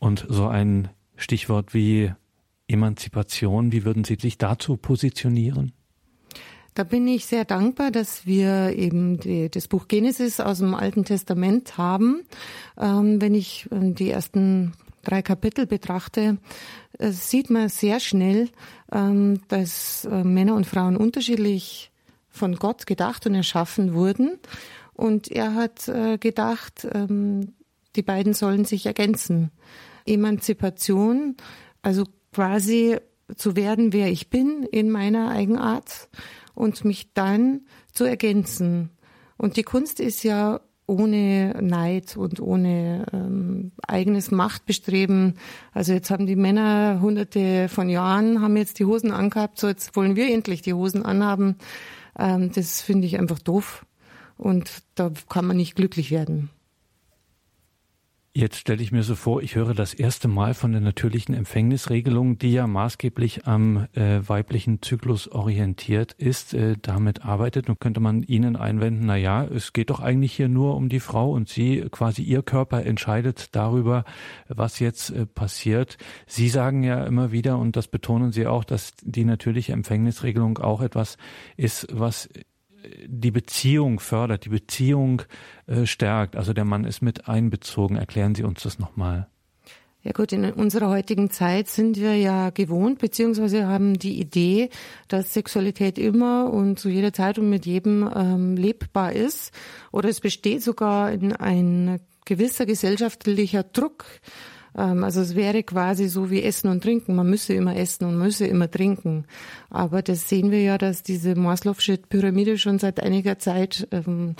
Und 0.00 0.26
so 0.28 0.48
ein 0.48 0.88
Stichwort 1.16 1.74
wie 1.74 2.12
Emanzipation, 2.66 3.70
wie 3.70 3.84
würden 3.84 4.02
Sie 4.02 4.16
sich 4.20 4.36
dazu 4.36 4.76
positionieren? 4.76 5.72
Da 6.74 6.84
bin 6.84 7.06
ich 7.06 7.26
sehr 7.26 7.44
dankbar, 7.44 7.90
dass 7.90 8.26
wir 8.26 8.74
eben 8.76 9.20
die, 9.20 9.50
das 9.50 9.68
Buch 9.68 9.88
Genesis 9.88 10.40
aus 10.40 10.58
dem 10.58 10.74
Alten 10.74 11.04
Testament 11.04 11.76
haben. 11.76 12.22
Ähm, 12.80 13.20
wenn 13.20 13.34
ich 13.34 13.68
äh, 13.70 13.92
die 13.92 14.10
ersten 14.10 14.72
drei 15.02 15.20
Kapitel 15.20 15.66
betrachte, 15.66 16.38
äh, 16.98 17.10
sieht 17.10 17.50
man 17.50 17.68
sehr 17.68 18.00
schnell, 18.00 18.48
ähm, 18.90 19.42
dass 19.48 20.06
äh, 20.06 20.24
Männer 20.24 20.54
und 20.54 20.66
Frauen 20.66 20.96
unterschiedlich 20.96 21.90
von 22.30 22.56
Gott 22.56 22.86
gedacht 22.86 23.26
und 23.26 23.34
erschaffen 23.34 23.92
wurden. 23.92 24.38
Und 24.94 25.30
er 25.30 25.54
hat 25.54 25.88
äh, 25.88 26.16
gedacht, 26.16 26.86
ähm, 26.90 27.52
die 27.96 28.02
beiden 28.02 28.32
sollen 28.32 28.64
sich 28.64 28.86
ergänzen. 28.86 29.50
Emanzipation, 30.06 31.36
also 31.82 32.04
quasi 32.32 32.96
zu 33.36 33.56
werden, 33.56 33.92
wer 33.92 34.10
ich 34.10 34.30
bin 34.30 34.62
in 34.70 34.90
meiner 34.90 35.30
Eigenart 35.30 36.08
und 36.54 36.84
mich 36.84 37.12
dann 37.14 37.62
zu 37.92 38.04
ergänzen. 38.04 38.90
Und 39.36 39.56
die 39.56 39.62
Kunst 39.62 40.00
ist 40.00 40.22
ja 40.22 40.60
ohne 40.86 41.56
Neid 41.60 42.16
und 42.16 42.40
ohne 42.40 43.06
ähm, 43.12 43.72
eigenes 43.86 44.30
Machtbestreben. 44.30 45.34
Also 45.72 45.92
jetzt 45.92 46.10
haben 46.10 46.26
die 46.26 46.36
Männer 46.36 47.00
hunderte 47.00 47.68
von 47.68 47.88
Jahren, 47.88 48.40
haben 48.40 48.56
jetzt 48.56 48.78
die 48.78 48.84
Hosen 48.84 49.10
angehabt, 49.10 49.58
so 49.58 49.68
jetzt 49.68 49.96
wollen 49.96 50.16
wir 50.16 50.32
endlich 50.32 50.62
die 50.62 50.74
Hosen 50.74 51.04
anhaben. 51.04 51.56
Ähm, 52.18 52.52
das 52.52 52.82
finde 52.82 53.06
ich 53.06 53.18
einfach 53.18 53.38
doof. 53.38 53.86
Und 54.36 54.82
da 54.96 55.12
kann 55.28 55.46
man 55.46 55.56
nicht 55.56 55.76
glücklich 55.76 56.10
werden. 56.10 56.50
Jetzt 58.34 58.56
stelle 58.56 58.82
ich 58.82 58.92
mir 58.92 59.02
so 59.02 59.14
vor, 59.14 59.42
ich 59.42 59.56
höre 59.56 59.74
das 59.74 59.92
erste 59.92 60.26
Mal 60.26 60.54
von 60.54 60.72
der 60.72 60.80
natürlichen 60.80 61.34
Empfängnisregelung, 61.34 62.38
die 62.38 62.52
ja 62.52 62.66
maßgeblich 62.66 63.46
am 63.46 63.88
äh, 63.92 64.26
weiblichen 64.26 64.80
Zyklus 64.80 65.28
orientiert 65.28 66.14
ist, 66.14 66.54
äh, 66.54 66.76
damit 66.80 67.26
arbeitet. 67.26 67.68
Nun 67.68 67.78
könnte 67.78 68.00
man 68.00 68.22
Ihnen 68.22 68.56
einwenden, 68.56 69.04
na 69.04 69.16
ja, 69.16 69.44
es 69.44 69.74
geht 69.74 69.90
doch 69.90 70.00
eigentlich 70.00 70.32
hier 70.32 70.48
nur 70.48 70.76
um 70.76 70.88
die 70.88 71.00
Frau 71.00 71.30
und 71.30 71.50
sie, 71.50 71.84
quasi 71.90 72.22
ihr 72.22 72.42
Körper 72.42 72.86
entscheidet 72.86 73.54
darüber, 73.54 74.06
was 74.48 74.78
jetzt 74.78 75.10
äh, 75.10 75.26
passiert. 75.26 75.98
Sie 76.26 76.48
sagen 76.48 76.82
ja 76.84 77.04
immer 77.04 77.32
wieder, 77.32 77.58
und 77.58 77.76
das 77.76 77.86
betonen 77.86 78.32
Sie 78.32 78.46
auch, 78.46 78.64
dass 78.64 78.94
die 79.02 79.26
natürliche 79.26 79.74
Empfängnisregelung 79.74 80.56
auch 80.56 80.80
etwas 80.80 81.18
ist, 81.58 81.86
was 81.92 82.30
die 83.06 83.30
Beziehung 83.30 84.00
fördert, 84.00 84.44
die 84.44 84.50
Beziehung 84.50 85.22
äh, 85.66 85.86
stärkt. 85.86 86.36
Also 86.36 86.52
der 86.52 86.64
Mann 86.64 86.84
ist 86.84 87.02
mit 87.02 87.28
einbezogen. 87.28 87.96
Erklären 87.96 88.34
Sie 88.34 88.42
uns 88.42 88.62
das 88.62 88.78
nochmal. 88.78 89.28
Ja 90.04 90.10
gut, 90.10 90.32
in 90.32 90.44
unserer 90.52 90.88
heutigen 90.88 91.30
Zeit 91.30 91.68
sind 91.68 91.96
wir 91.96 92.16
ja 92.16 92.50
gewohnt, 92.50 92.98
beziehungsweise 92.98 93.68
haben 93.68 94.00
die 94.00 94.20
Idee, 94.20 94.68
dass 95.06 95.32
Sexualität 95.32 95.96
immer 95.96 96.52
und 96.52 96.80
zu 96.80 96.88
jeder 96.88 97.12
Zeit 97.12 97.38
und 97.38 97.48
mit 97.48 97.66
jedem 97.66 98.10
ähm, 98.12 98.56
lebbar 98.56 99.12
ist. 99.12 99.52
Oder 99.92 100.08
es 100.08 100.20
besteht 100.20 100.64
sogar 100.64 101.12
in 101.12 101.32
ein 101.32 102.00
gewisser 102.24 102.66
gesellschaftlicher 102.66 103.62
Druck, 103.62 104.04
also 104.74 105.20
es 105.20 105.34
wäre 105.34 105.62
quasi 105.62 106.08
so 106.08 106.30
wie 106.30 106.42
Essen 106.42 106.68
und 106.70 106.82
Trinken. 106.82 107.14
Man 107.14 107.28
müsse 107.28 107.52
immer 107.54 107.76
essen 107.76 108.04
und 108.06 108.18
müsse 108.18 108.46
immer 108.46 108.70
trinken. 108.70 109.26
Aber 109.70 110.02
das 110.02 110.28
sehen 110.28 110.50
wir 110.50 110.62
ja, 110.62 110.78
dass 110.78 111.02
diese 111.02 111.32
Maslow'sche 111.32 111.98
Pyramide 112.08 112.56
schon 112.58 112.78
seit 112.78 113.00
einiger 113.00 113.38
Zeit 113.38 113.86
ähm, 113.90 114.34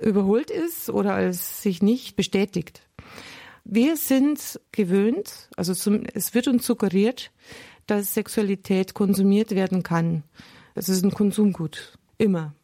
überholt 0.00 0.50
ist 0.50 0.90
oder 0.90 1.14
als 1.14 1.62
sich 1.62 1.82
nicht 1.82 2.16
bestätigt. 2.16 2.82
Wir 3.64 3.96
sind 3.96 4.60
gewöhnt, 4.72 5.48
also 5.56 5.72
zum, 5.72 6.02
es 6.12 6.34
wird 6.34 6.48
uns 6.48 6.66
suggeriert, 6.66 7.30
dass 7.86 8.12
Sexualität 8.12 8.92
konsumiert 8.92 9.52
werden 9.52 9.82
kann. 9.82 10.22
Es 10.74 10.90
ist 10.90 11.02
ein 11.02 11.12
Konsumgut, 11.12 11.98
immer. 12.18 12.54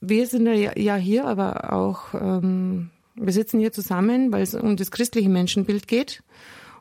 Wir 0.00 0.26
sind 0.26 0.46
ja 0.46 0.96
hier 0.96 1.24
aber 1.24 1.72
auch 1.72 2.14
ähm, 2.14 2.90
wir 3.14 3.32
sitzen 3.32 3.60
hier 3.60 3.72
zusammen, 3.72 4.32
weil 4.32 4.42
es 4.42 4.54
um 4.54 4.76
das 4.76 4.90
christliche 4.90 5.28
Menschenbild 5.28 5.88
geht. 5.88 6.22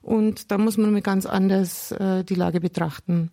Und 0.01 0.51
da 0.51 0.57
muss 0.57 0.75
man 0.75 0.91
mal 0.91 1.01
ganz 1.01 1.25
anders 1.25 1.93
äh, 1.93 2.25
die 2.25 2.35
Lage 2.35 2.59
betrachten. 2.59 3.31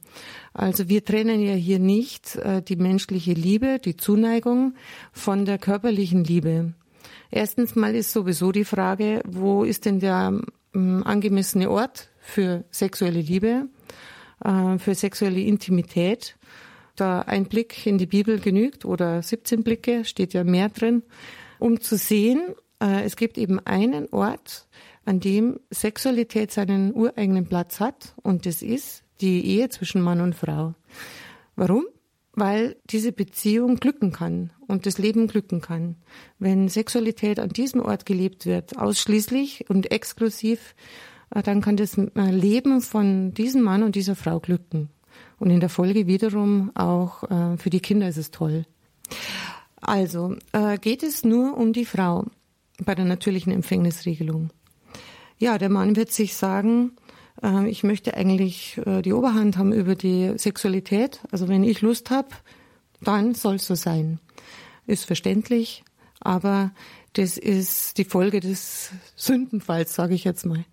Also 0.54 0.88
wir 0.88 1.04
trennen 1.04 1.40
ja 1.40 1.54
hier 1.54 1.80
nicht 1.80 2.37
äh, 2.37 2.62
die 2.62 2.76
menschliche 2.76 3.33
Liebe, 3.33 3.80
die 3.80 3.97
Zuneigung 3.97 4.75
von 5.12 5.45
der 5.45 5.59
körperlichen 5.59 6.23
Liebe. 6.23 6.75
Erstens 7.33 7.75
mal 7.75 7.97
ist 7.97 8.12
sowieso 8.12 8.52
die 8.52 8.64
Frage, 8.64 9.21
wo 9.26 9.64
ist 9.64 9.85
denn 9.85 9.99
der 9.99 10.40
ähm, 10.73 11.02
angemessene 11.04 11.71
Ort 11.71 12.09
für 12.21 12.64
sexuelle 12.71 13.21
Liebe, 13.21 13.69
äh, 14.45 14.78
für 14.78 14.95
sexuelle 14.95 15.40
Intimität? 15.40 16.37
Da 16.95 17.23
ein 17.23 17.47
Blick 17.47 17.85
in 17.85 17.99
die 17.99 18.07
Bibel 18.07 18.38
genügt 18.38 18.85
oder 18.85 19.23
17 19.23 19.64
Blicke, 19.64 20.04
steht 20.04 20.35
ja 20.35 20.45
mehr 20.45 20.69
drin, 20.69 21.02
um 21.59 21.80
zu 21.80 21.97
sehen, 21.97 22.40
äh, 22.80 23.04
es 23.04 23.16
gibt 23.16 23.38
eben 23.38 23.60
einen 23.60 24.08
Ort, 24.10 24.66
an 25.04 25.20
dem 25.20 25.60
Sexualität 25.70 26.52
seinen 26.52 26.94
ureigenen 26.94 27.46
Platz 27.46 27.80
hat 27.80 28.14
und 28.22 28.46
das 28.46 28.62
ist 28.62 29.02
die 29.20 29.44
Ehe 29.44 29.68
zwischen 29.68 30.02
Mann 30.02 30.20
und 30.20 30.34
Frau. 30.34 30.75
Warum? 31.56 31.84
Weil 32.32 32.76
diese 32.87 33.12
Beziehung 33.12 33.76
glücken 33.76 34.12
kann 34.12 34.50
und 34.66 34.87
das 34.87 34.99
Leben 34.99 35.26
glücken 35.26 35.60
kann. 35.60 35.96
Wenn 36.38 36.68
Sexualität 36.68 37.38
an 37.38 37.50
diesem 37.50 37.80
Ort 37.80 38.06
gelebt 38.06 38.46
wird, 38.46 38.78
ausschließlich 38.78 39.68
und 39.68 39.90
exklusiv, 39.90 40.75
äh, 41.34 41.42
dann 41.42 41.60
kann 41.60 41.76
das 41.76 41.99
äh, 41.99 42.30
Leben 42.30 42.80
von 42.80 43.34
diesem 43.34 43.62
Mann 43.62 43.82
und 43.82 43.96
dieser 43.96 44.16
Frau 44.16 44.38
glücken. 44.40 44.90
Und 45.38 45.50
in 45.50 45.60
der 45.60 45.70
Folge 45.70 46.06
wiederum 46.06 46.70
auch 46.75 47.25
für 47.56 47.70
die 47.70 47.80
Kinder 47.80 48.08
ist 48.08 48.18
es 48.18 48.30
toll. 48.30 48.64
Also 49.80 50.37
geht 50.82 51.02
es 51.02 51.25
nur 51.25 51.56
um 51.56 51.72
die 51.72 51.87
Frau. 51.87 52.26
Bei 52.84 52.94
der 52.94 53.04
natürlichen 53.04 53.52
Empfängnisregelung. 53.52 54.50
Ja, 55.38 55.58
der 55.58 55.70
Mann 55.70 55.96
wird 55.96 56.12
sich 56.12 56.34
sagen, 56.34 56.92
äh, 57.42 57.68
ich 57.68 57.82
möchte 57.82 58.14
eigentlich 58.14 58.78
äh, 58.87 59.02
die 59.02 59.12
Oberhand 59.12 59.56
haben 59.56 59.72
über 59.72 59.94
die 59.94 60.32
Sexualität. 60.37 61.20
Also 61.30 61.49
wenn 61.49 61.64
ich 61.64 61.80
Lust 61.80 62.10
habe, 62.10 62.28
dann 63.00 63.34
soll 63.34 63.58
so 63.58 63.75
sein. 63.75 64.20
Ist 64.87 65.04
verständlich, 65.04 65.84
aber 66.20 66.72
das 67.14 67.38
ist 67.38 67.99
die 67.99 68.04
Folge 68.04 68.40
des 68.40 68.90
Sündenfalls, 69.16 69.94
sage 69.94 70.14
ich 70.14 70.25
jetzt 70.25 70.46
mal. 70.46 70.64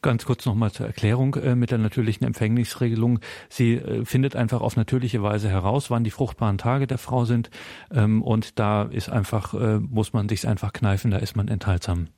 Ganz 0.00 0.24
kurz 0.24 0.46
nochmal 0.46 0.70
zur 0.70 0.86
Erklärung 0.86 1.34
äh, 1.34 1.56
mit 1.56 1.70
der 1.70 1.78
natürlichen 1.78 2.26
Empfängnisregelung. 2.26 3.18
Sie 3.48 3.74
äh, 3.74 4.04
findet 4.04 4.36
einfach 4.36 4.60
auf 4.60 4.76
natürliche 4.76 5.22
Weise 5.22 5.48
heraus, 5.48 5.90
wann 5.90 6.04
die 6.04 6.10
fruchtbaren 6.10 6.58
Tage 6.58 6.86
der 6.86 6.98
Frau 6.98 7.24
sind. 7.24 7.50
Ähm, 7.92 8.22
und 8.22 8.58
da 8.58 8.82
ist 8.82 9.08
einfach, 9.08 9.54
äh, 9.54 9.80
muss 9.80 10.12
man 10.12 10.28
sich 10.28 10.46
einfach 10.46 10.72
kneifen, 10.72 11.10
da 11.10 11.18
ist 11.18 11.36
man 11.36 11.48
enthaltsam. 11.48 12.08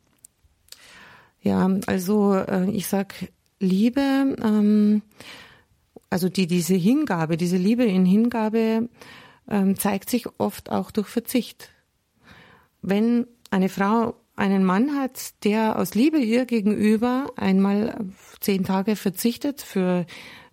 Ja, 1.42 1.70
also 1.86 2.38
ich 2.70 2.86
sag 2.86 3.14
Liebe, 3.60 4.00
ähm, 4.42 5.00
also 6.10 6.28
die, 6.28 6.46
diese 6.46 6.74
Hingabe, 6.74 7.36
diese 7.36 7.56
Liebe 7.56 7.84
in 7.84 8.04
Hingabe 8.04 8.88
ähm, 9.48 9.76
zeigt 9.76 10.10
sich 10.10 10.26
oft 10.38 10.70
auch 10.70 10.90
durch 10.90 11.08
Verzicht. 11.08 11.70
Wenn 12.82 13.26
eine 13.50 13.68
Frau 13.68 14.16
einen 14.40 14.64
Mann 14.64 14.96
hat, 14.96 15.44
der 15.44 15.78
aus 15.78 15.94
Liebe 15.94 16.18
ihr 16.18 16.46
gegenüber 16.46 17.30
einmal 17.36 18.06
zehn 18.40 18.64
Tage 18.64 18.96
verzichtet 18.96 19.60
für 19.60 20.06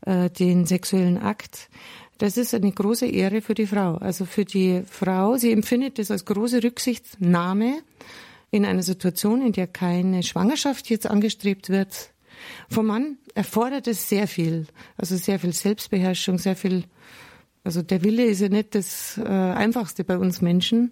äh, 0.05 0.29
den 0.29 0.65
sexuellen 0.65 1.17
Akt, 1.17 1.69
das 2.17 2.35
ist 2.35 2.53
eine 2.53 2.71
große 2.71 3.05
Ehre 3.05 3.41
für 3.41 3.53
die 3.53 3.67
Frau. 3.67 3.95
Also 3.95 4.25
für 4.25 4.43
die 4.43 4.81
Frau, 4.89 5.37
sie 5.37 5.51
empfindet 5.51 5.99
das 5.99 6.11
als 6.11 6.25
große 6.25 6.63
Rücksichtnahme 6.63 7.79
in 8.51 8.65
einer 8.65 8.83
Situation, 8.83 9.41
in 9.41 9.53
der 9.53 9.67
keine 9.67 10.23
Schwangerschaft 10.23 10.89
jetzt 10.89 11.07
angestrebt 11.07 11.69
wird. 11.69 12.11
Vom 12.69 12.87
Mann 12.87 13.17
erfordert 13.35 13.87
es 13.87 14.09
sehr 14.09 14.27
viel, 14.27 14.67
also 14.97 15.15
sehr 15.15 15.39
viel 15.39 15.53
Selbstbeherrschung, 15.53 16.39
sehr 16.39 16.55
viel, 16.55 16.83
also 17.63 17.81
der 17.81 18.03
Wille 18.03 18.25
ist 18.25 18.41
ja 18.41 18.49
nicht 18.49 18.75
das 18.75 19.17
äh, 19.17 19.27
Einfachste 19.27 20.03
bei 20.03 20.17
uns 20.17 20.41
Menschen. 20.41 20.91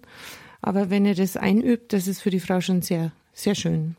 Aber 0.60 0.90
wenn 0.90 1.06
er 1.06 1.14
das 1.14 1.36
einübt, 1.36 1.92
das 1.92 2.06
ist 2.06 2.20
für 2.20 2.30
die 2.30 2.40
Frau 2.40 2.60
schon 2.60 2.82
sehr, 2.82 3.12
sehr 3.32 3.54
schön. 3.54 3.96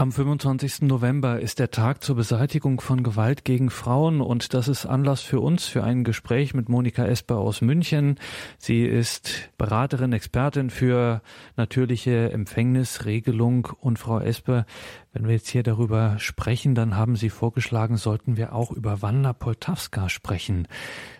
Am 0.00 0.12
25. 0.12 0.82
November 0.82 1.40
ist 1.40 1.58
der 1.58 1.72
Tag 1.72 2.04
zur 2.04 2.14
Beseitigung 2.14 2.80
von 2.80 3.02
Gewalt 3.02 3.44
gegen 3.44 3.68
Frauen 3.68 4.20
und 4.20 4.54
das 4.54 4.68
ist 4.68 4.86
Anlass 4.86 5.22
für 5.22 5.40
uns 5.40 5.66
für 5.66 5.82
ein 5.82 6.04
Gespräch 6.04 6.54
mit 6.54 6.68
Monika 6.68 7.04
Esper 7.04 7.38
aus 7.38 7.62
München. 7.62 8.14
Sie 8.58 8.84
ist 8.84 9.50
Beraterin, 9.58 10.12
Expertin 10.12 10.70
für 10.70 11.20
natürliche 11.56 12.30
Empfängnisregelung 12.30 13.70
und 13.80 13.98
Frau 13.98 14.20
Esper, 14.20 14.66
wenn 15.12 15.26
wir 15.26 15.34
jetzt 15.34 15.48
hier 15.48 15.62
darüber 15.62 16.18
sprechen, 16.18 16.74
dann 16.74 16.96
haben 16.96 17.16
Sie 17.16 17.30
vorgeschlagen, 17.30 17.96
sollten 17.96 18.36
wir 18.36 18.54
auch 18.54 18.70
über 18.70 19.00
Wanda 19.00 19.32
Poltawska 19.32 20.08
sprechen. 20.08 20.68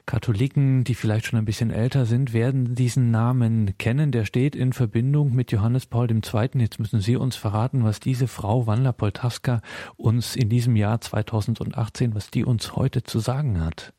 Katholiken, 0.05 0.85
die 0.85 0.95
vielleicht 0.95 1.27
schon 1.27 1.39
ein 1.39 1.45
bisschen 1.45 1.71
älter 1.71 2.05
sind, 2.05 2.33
werden 2.33 2.75
diesen 2.75 3.11
Namen 3.11 3.77
kennen. 3.79 4.13
Der 4.13 4.25
steht 4.25 4.55
in 4.55 4.73
Verbindung 4.73 5.35
mit 5.35 5.53
Johannes 5.53 5.87
Paul 5.87 6.11
II. 6.11 6.49
Jetzt 6.55 6.79
müssen 6.79 7.01
Sie 7.01 7.17
uns 7.17 7.37
verraten, 7.37 7.83
was 7.85 8.01
diese 8.01 8.29
Frau 8.29 8.67
Wanda 8.67 8.93
Poltawska 8.93 9.63
uns 9.97 10.37
in 10.37 10.49
diesem 10.49 10.77
Jahr 10.77 11.01
2018, 11.01 12.15
was 12.15 12.31
die 12.31 12.45
uns 12.45 12.77
heute 12.77 13.03
zu 13.03 13.21
sagen 13.21 13.65
hat. 13.65 13.95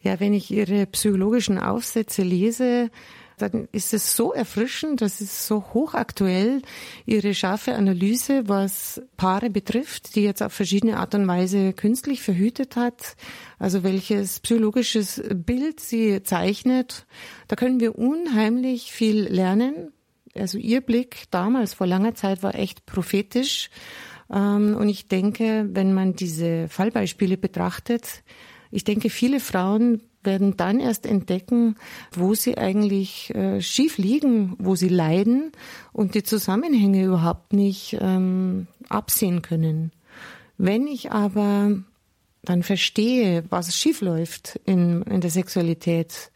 Ja, 0.00 0.20
wenn 0.20 0.34
ich 0.34 0.50
Ihre 0.50 0.86
psychologischen 0.86 1.58
Aufsätze 1.58 2.22
lese, 2.22 2.90
dann 3.38 3.68
ist 3.72 3.94
es 3.94 4.16
so 4.16 4.32
erfrischend, 4.32 5.00
das 5.00 5.20
ist 5.20 5.46
so 5.46 5.64
hochaktuell, 5.74 6.62
Ihre 7.06 7.34
scharfe 7.34 7.74
Analyse, 7.74 8.48
was 8.48 9.02
Paare 9.16 9.50
betrifft, 9.50 10.14
die 10.14 10.22
jetzt 10.22 10.42
auf 10.42 10.52
verschiedene 10.52 10.98
Art 10.98 11.14
und 11.14 11.26
Weise 11.26 11.72
künstlich 11.72 12.22
verhütet 12.22 12.76
hat, 12.76 13.16
also 13.58 13.82
welches 13.82 14.40
psychologisches 14.40 15.22
Bild 15.34 15.80
sie 15.80 16.22
zeichnet. 16.22 17.06
Da 17.48 17.56
können 17.56 17.80
wir 17.80 17.98
unheimlich 17.98 18.92
viel 18.92 19.22
lernen. 19.22 19.92
Also 20.34 20.58
Ihr 20.58 20.80
Blick 20.80 21.24
damals 21.30 21.74
vor 21.74 21.86
langer 21.86 22.14
Zeit 22.14 22.42
war 22.42 22.54
echt 22.54 22.86
prophetisch. 22.86 23.70
Ähm, 24.30 24.76
und 24.76 24.88
ich 24.88 25.08
denke, 25.08 25.68
wenn 25.72 25.92
man 25.92 26.14
diese 26.14 26.68
Fallbeispiele 26.68 27.36
betrachtet, 27.36 28.22
ich 28.70 28.84
denke, 28.84 29.10
viele 29.10 29.38
Frauen 29.38 30.02
werden 30.24 30.56
dann 30.56 30.80
erst 30.80 31.06
entdecken, 31.06 31.76
wo 32.12 32.34
sie 32.34 32.58
eigentlich 32.58 33.34
äh, 33.34 33.60
schief 33.60 33.98
liegen, 33.98 34.56
wo 34.58 34.74
sie 34.74 34.88
leiden 34.88 35.52
und 35.92 36.14
die 36.14 36.22
Zusammenhänge 36.22 37.04
überhaupt 37.04 37.52
nicht 37.52 37.96
ähm, 38.00 38.66
absehen 38.88 39.42
können. 39.42 39.92
Wenn 40.56 40.86
ich 40.86 41.12
aber 41.12 41.72
dann 42.42 42.62
verstehe, 42.62 43.44
was 43.50 43.74
schief 43.74 44.00
läuft 44.00 44.60
in, 44.64 45.02
in 45.02 45.20
der 45.20 45.30
Sexualität 45.30 46.30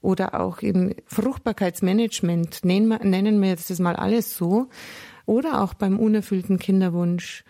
oder 0.00 0.40
auch 0.40 0.58
im 0.60 0.94
Fruchtbarkeitsmanagement, 1.06 2.64
nennen 2.64 2.88
wir, 2.88 3.04
nennen 3.04 3.40
wir 3.40 3.48
jetzt 3.48 3.70
das 3.70 3.78
mal 3.78 3.96
alles 3.96 4.36
so, 4.36 4.68
oder 5.26 5.62
auch 5.62 5.74
beim 5.74 5.98
unerfüllten 5.98 6.58
Kinderwunsch, 6.58 7.44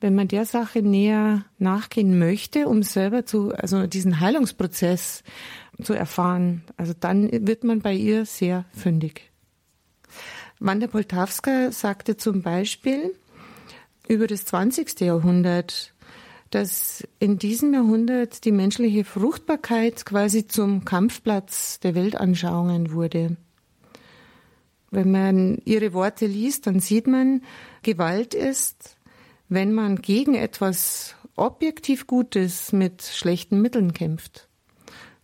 wenn 0.00 0.14
man 0.14 0.28
der 0.28 0.44
Sache 0.44 0.82
näher 0.82 1.44
nachgehen 1.58 2.18
möchte, 2.18 2.68
um 2.68 2.82
selber 2.82 3.24
zu, 3.24 3.54
also 3.54 3.86
diesen 3.86 4.20
Heilungsprozess 4.20 5.22
zu 5.82 5.94
erfahren, 5.94 6.64
also 6.76 6.92
dann 6.98 7.30
wird 7.46 7.64
man 7.64 7.80
bei 7.80 7.94
ihr 7.94 8.26
sehr 8.26 8.64
fündig. 8.72 9.30
Wanda 10.58 10.86
Poltawska 10.86 11.70
sagte 11.70 12.16
zum 12.16 12.42
Beispiel 12.42 13.14
über 14.08 14.26
das 14.26 14.44
20. 14.46 15.00
Jahrhundert, 15.00 15.92
dass 16.50 17.06
in 17.18 17.38
diesem 17.38 17.74
Jahrhundert 17.74 18.44
die 18.44 18.52
menschliche 18.52 19.04
Fruchtbarkeit 19.04 20.06
quasi 20.06 20.46
zum 20.46 20.84
Kampfplatz 20.84 21.80
der 21.80 21.94
Weltanschauungen 21.94 22.92
wurde. 22.92 23.36
Wenn 24.90 25.10
man 25.10 25.58
ihre 25.64 25.92
Worte 25.92 26.26
liest, 26.26 26.66
dann 26.66 26.80
sieht 26.80 27.06
man, 27.06 27.42
Gewalt 27.82 28.34
ist 28.34 28.96
wenn 29.48 29.72
man 29.72 29.96
gegen 29.96 30.34
etwas 30.34 31.14
objektiv 31.36 32.06
Gutes 32.06 32.72
mit 32.72 33.02
schlechten 33.02 33.60
Mitteln 33.60 33.92
kämpft. 33.92 34.48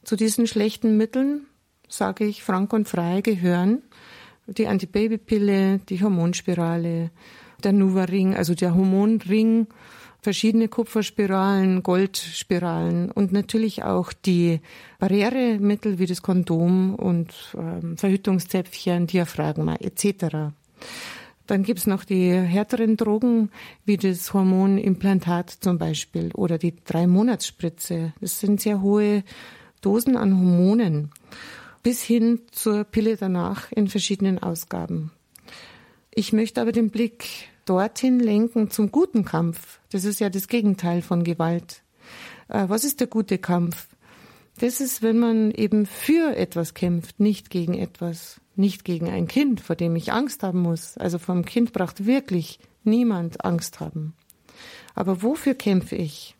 Zu 0.04 0.16
diesen 0.16 0.46
schlechten 0.46 0.96
Mitteln, 0.96 1.46
sage 1.88 2.24
ich 2.24 2.42
frank 2.42 2.72
und 2.72 2.88
frei, 2.88 3.20
gehören 3.20 3.82
die 4.46 4.66
Antibabypille, 4.66 5.78
die 5.88 6.02
Hormonspirale, 6.02 7.11
der 7.62 7.72
Nuva-Ring, 7.72 8.35
also 8.35 8.54
der 8.54 8.74
Hormonring, 8.74 9.68
verschiedene 10.20 10.68
Kupferspiralen, 10.68 11.82
Goldspiralen 11.82 13.11
und 13.11 13.32
natürlich 13.32 13.82
auch 13.82 14.12
die 14.12 14.61
Barrieremittel 14.98 15.98
wie 15.98 16.06
das 16.06 16.22
Kondom 16.22 16.94
und 16.94 17.35
ähm, 17.56 17.96
Verhütungszäpfchen, 17.96 19.06
Diaphragma 19.08 19.76
etc. 19.76 20.54
Dann 21.46 21.64
gibt's 21.64 21.87
noch 21.87 22.05
die 22.05 22.33
härteren 22.33 22.96
Drogen, 22.96 23.50
wie 23.85 23.96
das 23.96 24.33
Hormonimplantat 24.33 25.50
zum 25.50 25.78
Beispiel 25.78 26.31
oder 26.35 26.59
die 26.59 26.74
Drei-Monats-Spritze. 26.85 28.12
Das 28.20 28.40
sind 28.40 28.61
sehr 28.61 28.81
hohe 28.81 29.24
Dosen 29.81 30.16
an 30.16 30.37
Hormonen, 30.37 31.11
bis 31.83 32.02
hin 32.02 32.40
zur 32.52 32.85
Pille 32.85 33.16
danach 33.16 33.72
in 33.72 33.88
verschiedenen 33.88 34.38
Ausgaben. 34.38 35.11
Ich 36.14 36.33
möchte 36.33 36.61
aber 36.61 36.72
den 36.72 36.90
Blick 36.90 37.48
dorthin 37.64 38.20
lenken 38.20 38.70
zum 38.70 38.92
guten 38.92 39.24
Kampf. 39.24 39.81
Das 39.90 40.05
ist 40.05 40.20
ja 40.20 40.31
das 40.31 40.48
Gegenteil 40.48 41.02
von 41.02 41.24
Gewalt. 41.24 41.83
Äh, 42.48 42.68
was 42.68 42.85
ist 42.85 43.00
der 43.00 43.07
gute 43.07 43.38
Kampf? 43.38 43.88
Das 44.58 44.80
ist, 44.80 45.02
wenn 45.02 45.18
man 45.18 45.50
eben 45.50 45.86
für 45.86 46.36
etwas 46.36 46.74
kämpft, 46.74 47.20
nicht 47.20 47.50
gegen 47.50 47.74
etwas 47.74 48.42
nicht 48.56 48.84
gegen 48.84 49.08
ein 49.08 49.28
Kind, 49.28 49.60
vor 49.60 49.76
dem 49.76 49.96
ich 49.96 50.12
Angst 50.12 50.42
haben 50.42 50.60
muss. 50.60 50.96
Also 50.98 51.18
vom 51.18 51.44
Kind 51.44 51.72
braucht 51.72 52.06
wirklich 52.06 52.58
niemand 52.84 53.44
Angst 53.44 53.80
haben. 53.80 54.14
Aber 54.94 55.22
wofür 55.22 55.54
kämpfe 55.54 55.96
ich? 55.96 56.36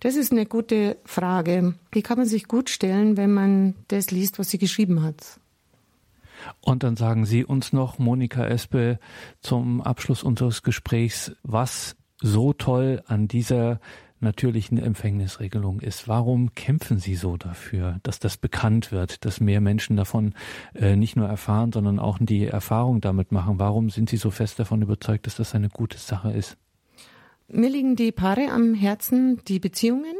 Das 0.00 0.16
ist 0.16 0.32
eine 0.32 0.46
gute 0.46 0.96
Frage. 1.04 1.74
Die 1.94 2.02
kann 2.02 2.18
man 2.18 2.26
sich 2.26 2.48
gut 2.48 2.70
stellen, 2.70 3.16
wenn 3.16 3.32
man 3.32 3.74
das 3.88 4.10
liest, 4.10 4.38
was 4.38 4.50
sie 4.50 4.58
geschrieben 4.58 5.02
hat. 5.02 5.40
Und 6.60 6.82
dann 6.82 6.96
sagen 6.96 7.24
Sie 7.24 7.44
uns 7.44 7.72
noch, 7.72 7.98
Monika 7.98 8.46
Espe, 8.46 8.98
zum 9.40 9.80
Abschluss 9.80 10.22
unseres 10.22 10.62
Gesprächs, 10.62 11.32
was 11.42 11.96
so 12.20 12.52
toll 12.52 13.02
an 13.06 13.28
dieser 13.28 13.80
natürlichen 14.24 14.78
Empfängnisregelung 14.78 15.80
ist. 15.80 16.08
Warum 16.08 16.54
kämpfen 16.54 16.98
Sie 16.98 17.14
so 17.14 17.36
dafür, 17.36 18.00
dass 18.02 18.18
das 18.18 18.36
bekannt 18.36 18.90
wird, 18.90 19.24
dass 19.24 19.40
mehr 19.40 19.60
Menschen 19.60 19.96
davon 19.96 20.34
äh, 20.74 20.96
nicht 20.96 21.14
nur 21.14 21.28
erfahren, 21.28 21.72
sondern 21.72 21.98
auch 21.98 22.18
die 22.20 22.46
Erfahrung 22.46 23.00
damit 23.00 23.30
machen? 23.30 23.58
Warum 23.58 23.90
sind 23.90 24.10
Sie 24.10 24.16
so 24.16 24.30
fest 24.30 24.58
davon 24.58 24.82
überzeugt, 24.82 25.26
dass 25.26 25.36
das 25.36 25.54
eine 25.54 25.68
gute 25.68 25.98
Sache 25.98 26.32
ist? 26.32 26.56
Mir 27.48 27.68
liegen 27.68 27.94
die 27.94 28.10
Paare 28.10 28.50
am 28.50 28.74
Herzen, 28.74 29.40
die 29.46 29.60
Beziehungen. 29.60 30.16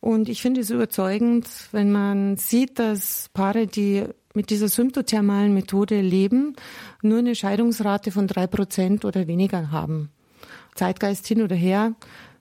Und 0.00 0.28
ich 0.28 0.40
finde 0.40 0.60
es 0.60 0.70
überzeugend, 0.70 1.48
wenn 1.72 1.90
man 1.90 2.36
sieht, 2.36 2.78
dass 2.78 3.28
Paare, 3.34 3.66
die 3.66 4.04
mit 4.34 4.50
dieser 4.50 4.68
symptothermalen 4.68 5.52
Methode 5.52 6.00
leben, 6.00 6.54
nur 7.02 7.18
eine 7.18 7.34
Scheidungsrate 7.34 8.12
von 8.12 8.26
drei 8.26 8.46
Prozent 8.46 9.04
oder 9.04 9.26
weniger 9.26 9.72
haben. 9.72 10.10
Zeitgeist 10.74 11.26
hin 11.26 11.42
oder 11.42 11.56
her. 11.56 11.94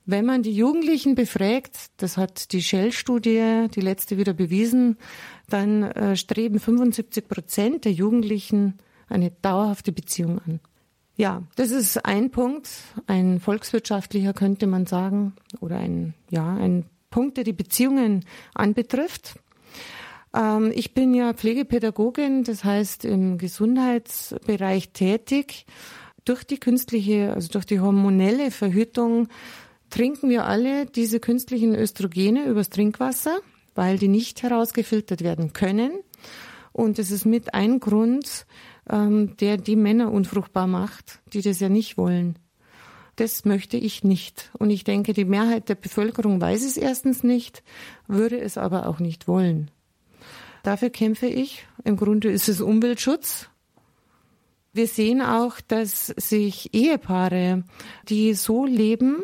Wenn 0.05 0.25
man 0.25 0.43
die 0.43 0.53
Jugendlichen 0.53 1.15
befragt, 1.15 1.77
das 1.97 2.17
hat 2.17 2.51
die 2.51 2.61
Shell-Studie, 2.61 3.67
die 3.73 3.81
letzte 3.81 4.17
wieder 4.17 4.33
bewiesen, 4.33 4.97
dann 5.49 5.83
äh, 5.83 6.15
streben 6.15 6.59
75 6.59 7.27
Prozent 7.27 7.85
der 7.85 7.91
Jugendlichen 7.91 8.77
eine 9.09 9.31
dauerhafte 9.41 9.91
Beziehung 9.91 10.39
an. 10.45 10.59
Ja, 11.17 11.43
das 11.55 11.71
ist 11.71 12.05
ein 12.05 12.29
Punkt, 12.29 12.69
ein 13.07 13.39
volkswirtschaftlicher 13.39 14.33
könnte 14.33 14.67
man 14.67 14.85
sagen, 14.85 15.33
oder 15.59 15.77
ein, 15.77 16.13
ja, 16.29 16.53
ein 16.55 16.85
Punkt, 17.09 17.37
der 17.37 17.43
die 17.43 17.53
Beziehungen 17.53 18.25
anbetrifft. 18.53 19.35
Ähm, 20.35 20.71
ich 20.75 20.93
bin 20.93 21.13
ja 21.13 21.33
Pflegepädagogin, 21.33 22.43
das 22.43 22.63
heißt 22.63 23.05
im 23.05 23.37
Gesundheitsbereich 23.37 24.89
tätig. 24.89 25.65
Durch 26.25 26.43
die 26.43 26.59
künstliche, 26.59 27.33
also 27.33 27.47
durch 27.49 27.65
die 27.65 27.79
hormonelle 27.79 28.51
Verhütung 28.51 29.29
trinken 29.89 30.29
wir 30.29 30.45
alle 30.45 30.85
diese 30.85 31.19
künstlichen 31.19 31.75
Östrogene 31.75 32.45
übers 32.45 32.69
Trinkwasser, 32.69 33.39
weil 33.75 33.97
die 33.97 34.07
nicht 34.07 34.43
herausgefiltert 34.43 35.23
werden 35.23 35.53
können. 35.53 35.91
Und 36.71 36.99
es 36.99 37.11
ist 37.11 37.25
mit 37.25 37.53
ein 37.53 37.79
Grund, 37.79 38.45
ähm, 38.89 39.37
der 39.37 39.57
die 39.57 39.75
Männer 39.75 40.11
unfruchtbar 40.11 40.67
macht, 40.67 41.19
die 41.33 41.41
das 41.41 41.59
ja 41.59 41.69
nicht 41.69 41.97
wollen. 41.97 42.37
Das 43.15 43.45
möchte 43.45 43.77
ich 43.77 44.03
nicht. 44.03 44.51
Und 44.59 44.69
ich 44.69 44.83
denke, 44.83 45.13
die 45.13 45.25
Mehrheit 45.25 45.69
der 45.69 45.75
Bevölkerung 45.75 46.41
weiß 46.41 46.65
es 46.65 46.75
erstens 46.75 47.23
nicht, 47.23 47.63
würde 48.07 48.39
es 48.39 48.57
aber 48.57 48.87
auch 48.87 48.99
nicht 48.99 49.27
wollen. 49.27 49.71
Dafür 50.63 50.89
kämpfe 50.89 51.27
ich. 51.27 51.65
Im 51.83 51.95
Grunde 51.95 52.29
ist 52.29 52.49
es 52.49 52.59
Umweltschutz. 52.59 53.49
Wir 54.73 54.87
sehen 54.87 55.21
auch, 55.21 55.61
dass 55.61 56.07
sich 56.07 56.73
Ehepaare, 56.73 57.63
die 58.09 58.33
so 58.33 58.65
leben, 58.65 59.23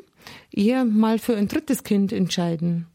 eher 0.51 0.85
mal 0.85 1.19
für 1.19 1.35
ein 1.35 1.47
drittes 1.47 1.83
Kind 1.83 2.11
entscheiden. 2.11 2.87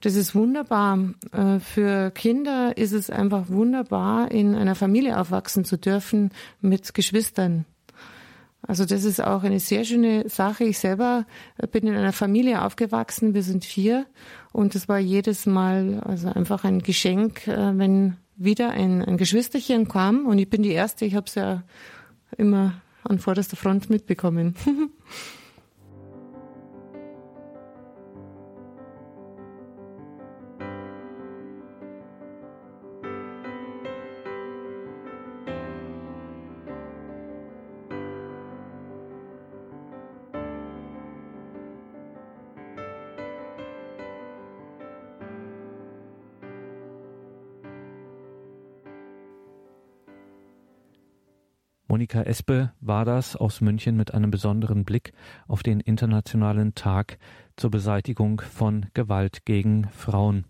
Das 0.00 0.16
ist 0.16 0.34
wunderbar. 0.34 0.98
Äh, 1.32 1.60
für 1.60 2.10
Kinder 2.10 2.76
ist 2.76 2.92
es 2.92 3.08
einfach 3.08 3.48
wunderbar, 3.48 4.30
in 4.30 4.54
einer 4.54 4.74
Familie 4.74 5.18
aufwachsen 5.18 5.64
zu 5.64 5.78
dürfen 5.78 6.30
mit 6.60 6.92
Geschwistern. 6.92 7.64
Also 8.66 8.84
das 8.84 9.04
ist 9.04 9.22
auch 9.22 9.42
eine 9.42 9.60
sehr 9.60 9.84
schöne 9.84 10.28
Sache. 10.28 10.64
Ich 10.64 10.78
selber 10.78 11.26
bin 11.70 11.86
in 11.86 11.94
einer 11.94 12.12
Familie 12.12 12.62
aufgewachsen. 12.62 13.34
Wir 13.34 13.42
sind 13.42 13.64
vier 13.64 14.06
und 14.52 14.74
es 14.74 14.88
war 14.88 14.98
jedes 14.98 15.46
Mal 15.46 16.00
also 16.04 16.28
einfach 16.28 16.64
ein 16.64 16.80
Geschenk, 16.80 17.46
äh, 17.46 17.78
wenn 17.78 18.16
wieder 18.36 18.70
ein, 18.70 19.02
ein 19.02 19.16
Geschwisterchen 19.16 19.88
kam. 19.88 20.26
Und 20.26 20.38
ich 20.38 20.50
bin 20.50 20.62
die 20.62 20.72
erste. 20.72 21.04
Ich 21.04 21.14
habe 21.14 21.26
es 21.26 21.34
ja 21.34 21.62
immer 22.36 22.74
an 23.04 23.18
vorderster 23.18 23.56
Front 23.56 23.90
mitbekommen. 23.90 24.54
Monika 51.94 52.22
Espe 52.22 52.72
war 52.80 53.04
das 53.04 53.36
aus 53.36 53.60
München 53.60 53.96
mit 53.96 54.12
einem 54.14 54.32
besonderen 54.32 54.84
Blick 54.84 55.12
auf 55.46 55.62
den 55.62 55.78
Internationalen 55.78 56.74
Tag 56.74 57.18
zur 57.54 57.70
Beseitigung 57.70 58.40
von 58.40 58.86
Gewalt 58.94 59.44
gegen 59.44 59.86
Frauen. 59.90 60.44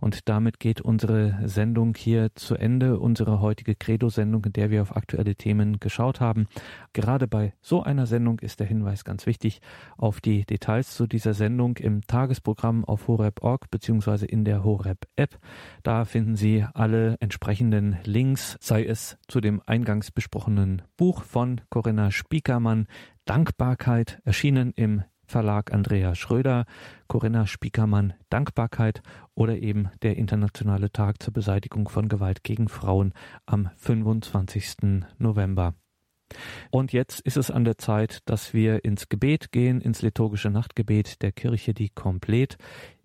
Und 0.00 0.28
damit 0.28 0.60
geht 0.60 0.80
unsere 0.80 1.38
Sendung 1.44 1.94
hier 1.96 2.34
zu 2.34 2.54
Ende, 2.54 2.98
unsere 2.98 3.40
heutige 3.40 3.74
Credo-Sendung, 3.74 4.44
in 4.44 4.52
der 4.52 4.70
wir 4.70 4.82
auf 4.82 4.96
aktuelle 4.96 5.34
Themen 5.34 5.80
geschaut 5.80 6.20
haben. 6.20 6.46
Gerade 6.92 7.26
bei 7.26 7.54
so 7.60 7.82
einer 7.82 8.06
Sendung 8.06 8.38
ist 8.40 8.60
der 8.60 8.66
Hinweis 8.66 9.04
ganz 9.04 9.26
wichtig 9.26 9.60
auf 9.96 10.20
die 10.20 10.44
Details 10.44 10.94
zu 10.94 11.06
dieser 11.06 11.34
Sendung 11.34 11.76
im 11.78 12.02
Tagesprogramm 12.06 12.84
auf 12.84 13.08
horeb.org 13.08 13.70
beziehungsweise 13.70 14.26
in 14.26 14.44
der 14.44 14.64
Horeb-App. 14.64 15.38
Da 15.82 16.04
finden 16.04 16.36
Sie 16.36 16.64
alle 16.74 17.16
entsprechenden 17.20 17.96
Links, 18.04 18.56
sei 18.60 18.84
es 18.84 19.16
zu 19.28 19.40
dem 19.40 19.62
eingangs 19.66 20.10
besprochenen 20.10 20.82
Buch 20.96 21.22
von 21.22 21.60
Corinna 21.70 22.10
Spiekermann, 22.10 22.86
Dankbarkeit, 23.24 24.20
erschienen 24.24 24.72
im 24.76 25.02
Verlag 25.26 25.72
Andrea 25.72 26.14
Schröder, 26.14 26.64
Corinna 27.08 27.46
Spiekermann 27.46 28.14
Dankbarkeit 28.30 29.02
oder 29.34 29.56
eben 29.58 29.90
der 30.02 30.16
Internationale 30.16 30.90
Tag 30.90 31.22
zur 31.22 31.32
Beseitigung 31.32 31.88
von 31.88 32.08
Gewalt 32.08 32.44
gegen 32.44 32.68
Frauen 32.68 33.12
am 33.46 33.70
25. 33.76 35.04
November. 35.18 35.74
Und 36.70 36.92
jetzt 36.92 37.20
ist 37.20 37.36
es 37.36 37.50
an 37.50 37.64
der 37.64 37.78
Zeit, 37.78 38.20
dass 38.24 38.54
wir 38.54 38.84
ins 38.84 39.08
Gebet 39.08 39.52
gehen, 39.52 39.80
ins 39.80 40.02
liturgische 40.02 40.50
Nachtgebet 40.50 41.22
der 41.22 41.32
Kirche, 41.32 41.74
die 41.74 41.90
komplett. 41.90 42.56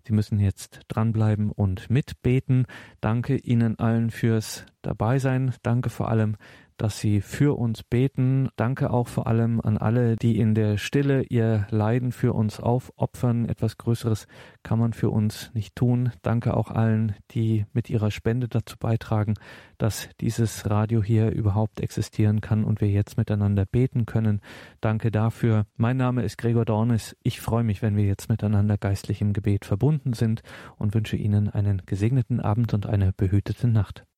Sie 0.06 0.12
müssen 0.12 0.38
jetzt 0.38 0.80
dranbleiben 0.88 1.50
und 1.50 1.90
mitbeten. 1.90 2.66
Danke 3.00 3.36
Ihnen 3.36 3.78
allen 3.78 4.10
fürs 4.10 4.64
Dabeisein. 4.82 5.54
Danke 5.62 5.90
vor 5.90 6.08
allem, 6.08 6.36
dass 6.80 6.98
Sie 6.98 7.20
für 7.20 7.58
uns 7.58 7.82
beten. 7.82 8.48
Danke 8.56 8.90
auch 8.90 9.06
vor 9.06 9.26
allem 9.26 9.60
an 9.60 9.76
alle, 9.76 10.16
die 10.16 10.38
in 10.38 10.54
der 10.54 10.78
Stille 10.78 11.22
ihr 11.24 11.66
Leiden 11.68 12.10
für 12.10 12.32
uns 12.32 12.58
aufopfern. 12.58 13.46
Etwas 13.46 13.76
Größeres 13.76 14.26
kann 14.62 14.78
man 14.78 14.94
für 14.94 15.10
uns 15.10 15.50
nicht 15.52 15.76
tun. 15.76 16.12
Danke 16.22 16.56
auch 16.56 16.70
allen, 16.70 17.14
die 17.32 17.66
mit 17.74 17.90
ihrer 17.90 18.10
Spende 18.10 18.48
dazu 18.48 18.76
beitragen, 18.78 19.34
dass 19.76 20.08
dieses 20.20 20.70
Radio 20.70 21.02
hier 21.02 21.30
überhaupt 21.30 21.80
existieren 21.80 22.40
kann 22.40 22.64
und 22.64 22.80
wir 22.80 22.88
jetzt 22.88 23.18
miteinander 23.18 23.66
beten 23.66 24.06
können. 24.06 24.40
Danke 24.80 25.10
dafür. 25.10 25.66
Mein 25.76 25.98
Name 25.98 26.22
ist 26.22 26.38
Gregor 26.38 26.64
Dornis. 26.64 27.14
Ich 27.22 27.42
freue 27.42 27.64
mich, 27.64 27.82
wenn 27.82 27.96
wir 27.96 28.04
jetzt 28.04 28.30
miteinander 28.30 28.78
geistlich 28.78 29.20
im 29.20 29.34
Gebet 29.34 29.66
verbunden 29.66 30.14
sind 30.14 30.42
und 30.78 30.94
wünsche 30.94 31.16
Ihnen 31.16 31.50
einen 31.50 31.82
gesegneten 31.84 32.40
Abend 32.40 32.72
und 32.72 32.86
eine 32.86 33.12
behütete 33.12 33.68
Nacht. 33.68 34.04